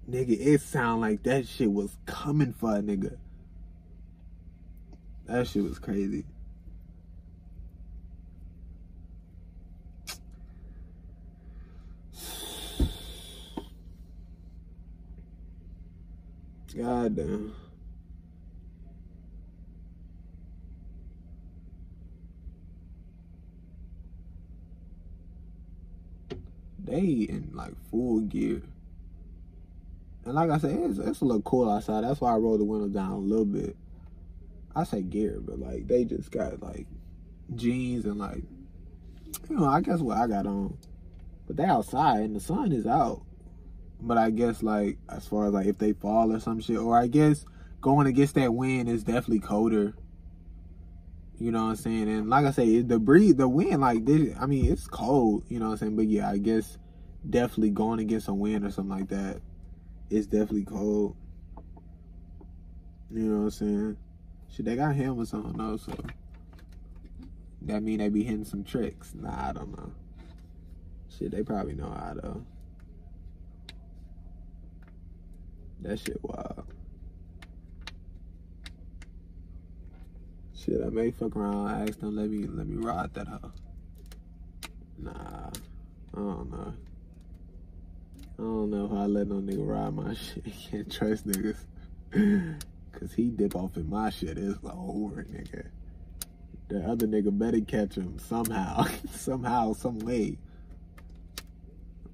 [0.08, 3.18] Nigga, it sound like that shit was coming for a nigga.
[5.26, 6.26] That shit was crazy.
[16.76, 17.28] God damn.
[17.28, 17.50] Mm-hmm.
[26.80, 28.62] They in like full gear.
[30.26, 32.04] And like I said, it's, it's a little cool outside.
[32.04, 33.76] That's why I rolled the window down a little bit.
[34.76, 36.88] I say gear, but like they just got like
[37.56, 38.44] jeans and like,
[39.50, 40.78] you know, I guess what I got on.
[41.48, 43.24] But they outside and the sun is out.
[44.02, 46.98] But I guess like as far as like if they fall or some shit, or
[46.98, 47.46] I guess
[47.82, 49.94] going against that wind is definitely colder.
[51.38, 52.08] You know what I'm saying?
[52.08, 55.44] And like I say, the breeze, the wind, like this, I mean, it's cold.
[55.50, 55.96] You know what I'm saying?
[55.98, 56.78] But yeah, I guess
[57.30, 59.42] definitely going against a wind or something like that,
[60.10, 61.16] it's definitely cold.
[63.12, 63.98] You know what I'm saying?
[64.50, 65.94] Shit, they got helmets on though, so
[67.64, 69.14] that mean they be hitting some tricks.
[69.14, 69.92] Nah, I don't know.
[71.18, 72.46] Shit, they probably know how though.
[75.82, 76.66] That shit wild.
[80.56, 83.52] Shit, I may fuck around and ask them let me let me ride that hoe.
[84.98, 86.74] Nah, I don't know.
[88.38, 90.44] I don't know how I let no nigga ride my shit.
[90.72, 91.58] Can't trust niggas.
[92.92, 94.38] Cause he dip off in my shit.
[94.38, 95.68] It's over, nigga.
[96.70, 98.88] The other nigga better catch him somehow.
[99.12, 100.38] somehow, some way.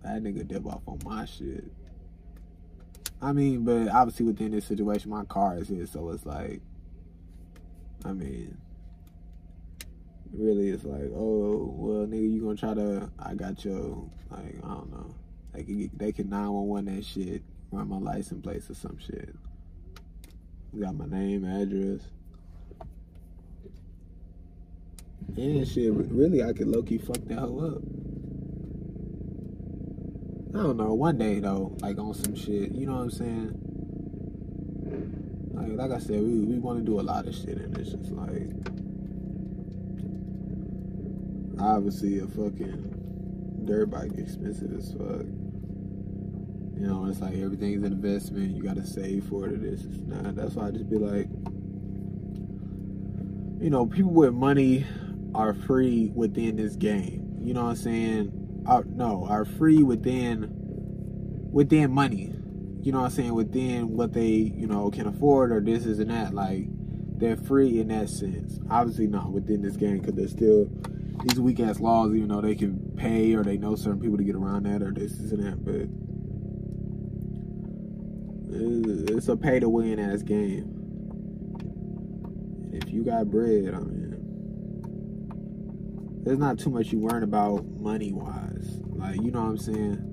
[0.04, 1.64] That nigga dip off on my shit.
[3.22, 6.60] I mean, but obviously within this situation, my car is here, so it's like,
[8.04, 8.58] I mean,
[10.34, 13.12] really, it's like, oh, well, nigga, you gonna try to?
[13.20, 15.14] I got your, like, I don't know.
[15.54, 19.36] They can get, they can 911 that shit, run my license plates or some shit.
[20.80, 22.02] Got my name, address.
[25.38, 28.01] And shit, really, I could low key fuck that hoe up.
[30.54, 33.52] I don't know, one day though, like on some shit, you know what I'm saying?
[35.54, 37.92] Like, like I said, we, we want to do a lot of shit and it's
[37.92, 38.50] just like,
[41.60, 45.26] obviously a fucking dirt bike expensive as fuck.
[46.80, 48.56] You know, it's like everything's an investment.
[48.56, 49.64] You gotta save for it.
[49.64, 50.36] Is not.
[50.36, 51.28] That's why I just be like,
[53.62, 54.88] you know, people with money
[55.36, 57.38] are free within this game.
[57.40, 58.41] You know what I'm saying?
[58.66, 60.50] Are no are free within
[61.52, 62.34] within money.
[62.82, 63.34] You know what I'm saying?
[63.34, 66.34] Within what they you know can afford or this is and that.
[66.34, 66.66] Like
[67.18, 68.60] they're free in that sense.
[68.70, 70.68] Obviously not within this game because there's still
[71.24, 72.14] these weak ass laws.
[72.14, 74.92] Even though they can pay or they know certain people to get around that or
[74.92, 75.88] this is and that, but
[78.54, 80.78] it's a pay to win ass game.
[82.74, 84.01] If you got bread, I mean
[86.24, 88.80] there's not too much you learn about money wise.
[88.86, 90.08] Like, you know what I'm saying?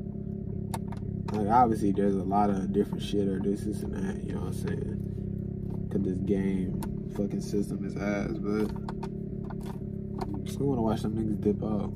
[1.32, 4.40] Like, obviously, there's a lot of different shit or this, this, and that, you know
[4.40, 5.86] what I'm saying?
[5.88, 6.80] Because this game
[7.14, 8.72] fucking system is ass, but
[10.58, 11.92] we want to watch some niggas dip out.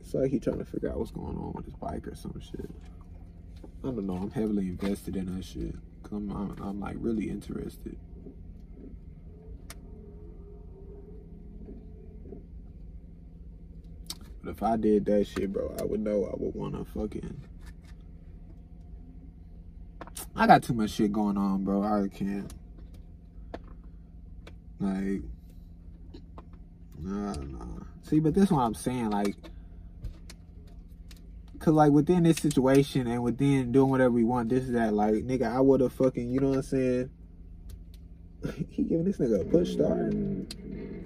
[0.00, 2.40] It's like he trying to figure out what's going on with his bike or some
[2.40, 2.68] shit.
[3.84, 4.16] I don't know.
[4.16, 5.74] I'm heavily invested in that shit.
[6.02, 7.96] Cause I'm, I'm, I'm like really interested.
[14.42, 17.40] But if I did that shit, bro, I would know I would want to fucking.
[20.34, 21.82] I got too much shit going on, bro.
[21.82, 22.52] I can't.
[24.78, 25.22] Like,
[26.98, 27.84] nah, nah.
[28.02, 29.10] See, but this is what I'm saying.
[29.10, 29.36] Like,
[31.58, 34.94] cause like within this situation and within doing whatever we want, this is that.
[34.94, 37.10] Like nigga, I would have fucking, you know what I'm saying?
[38.70, 40.14] he giving this nigga a push start.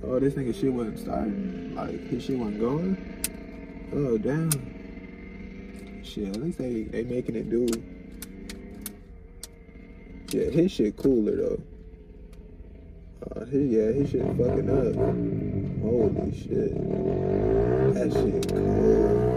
[0.04, 1.74] Oh, this nigga shit wasn't starting.
[1.74, 3.23] Like his shit wasn't going.
[3.92, 4.50] Oh damn.
[6.04, 7.66] Shit, at least they they making it do.
[10.30, 11.62] Yeah, his shit cooler though.
[13.36, 14.94] Uh, his, yeah, his shit fucking up.
[15.82, 16.74] Holy shit.
[17.94, 19.34] That shit cold.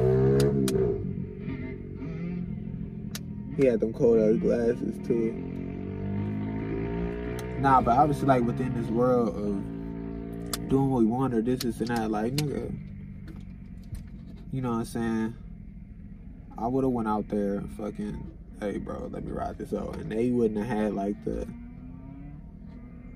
[3.57, 5.33] He had them cold ass glasses too.
[7.59, 11.79] Nah, but obviously like within this world of doing what we want or this, this
[11.79, 12.86] and that, like nigga.
[14.51, 15.35] You know what I'm saying?
[16.57, 19.97] I would have went out there and fucking, hey bro, let me ride this out.
[19.97, 21.47] And they wouldn't have had like the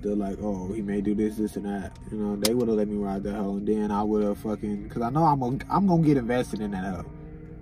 [0.02, 1.98] the like, oh, he may do this, this, and that.
[2.12, 4.40] You know, they would have let me ride the hoe, and then I would have
[4.40, 7.06] fucking, cause I know I'm gonna, I'm gonna get invested in that hoe,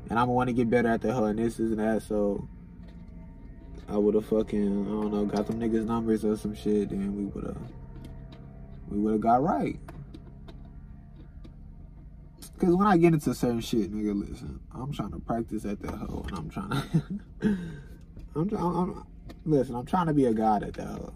[0.10, 2.02] and I'm gonna want to get better at the hoe, and this, this, and that.
[2.04, 2.48] So
[3.88, 7.16] I would have fucking, I don't know, got them niggas numbers or some shit, then
[7.16, 7.72] we would have,
[8.90, 9.80] we would have got right.
[12.60, 15.92] Cause when I get into certain shit, nigga, listen, I'm trying to practice at that
[15.94, 16.70] hoe, and I'm trying
[17.42, 17.58] to,
[18.36, 19.06] I'm, I'm, I'm,
[19.46, 21.14] listen, I'm trying to be a god at that hoe.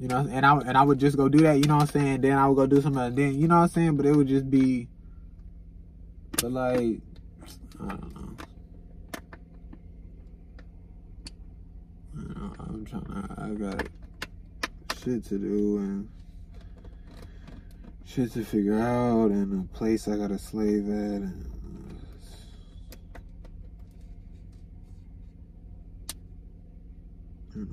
[0.00, 1.88] You know, and I and I would just go do that, you know what I'm
[1.90, 2.22] saying?
[2.22, 3.96] Then I would go do something then, you know what I'm saying?
[3.96, 4.88] But it would just be
[6.40, 7.00] but like
[7.80, 8.36] I don't know.
[12.58, 13.88] I am trying to I got
[14.98, 16.08] shit to do and
[18.12, 21.46] shit to figure out and a place I gotta slave at and
[27.54, 27.66] uh, know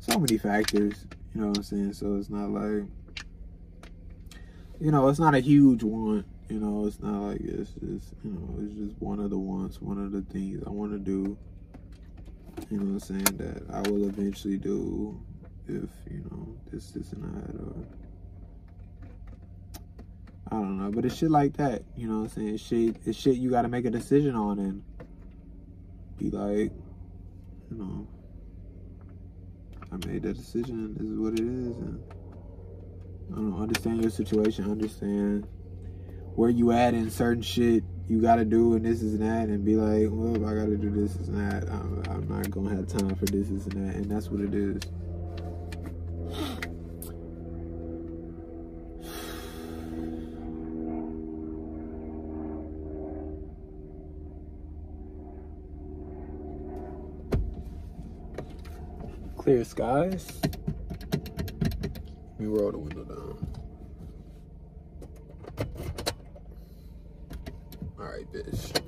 [0.00, 1.92] so many factors, you know what I'm saying?
[1.92, 2.84] So it's not like,
[4.80, 6.24] you know, it's not a huge one.
[6.48, 9.80] You know, it's not like it's just, you know, it's just one of the ones,
[9.80, 11.38] one of the things I want to do.
[12.70, 13.36] You know what I'm saying?
[13.36, 15.20] That I will eventually do
[15.68, 17.74] if, you know, this, and that, or
[20.50, 20.90] I don't know.
[20.90, 21.82] But it's shit like that.
[21.96, 22.54] You know what I'm saying?
[22.54, 24.82] It's shit, it's shit you got to make a decision on and
[26.18, 26.72] be like,
[27.70, 28.06] you know,
[29.92, 30.94] I made that decision.
[30.94, 31.76] This is what it is.
[31.76, 32.02] And
[33.32, 34.70] I don't understand your situation.
[34.70, 35.46] Understand
[36.34, 39.64] where you at in certain shit you gotta do and this is and that and
[39.64, 41.68] be like, well, I gotta do this and that.
[41.68, 43.96] I'm, I'm not gonna have time for this, this and that.
[43.96, 44.82] And that's what it is.
[59.46, 60.26] Clear skies.
[60.42, 63.46] Let me roll the window down.
[67.96, 68.85] All right, bitch.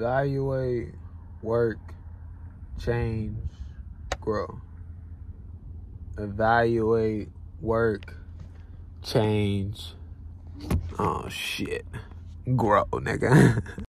[0.00, 0.94] Evaluate,
[1.42, 1.78] work,
[2.82, 3.36] change,
[4.18, 4.58] grow.
[6.16, 7.28] Evaluate,
[7.60, 8.14] work,
[9.02, 9.92] change.
[10.98, 11.84] Oh shit.
[12.56, 13.62] Grow, nigga.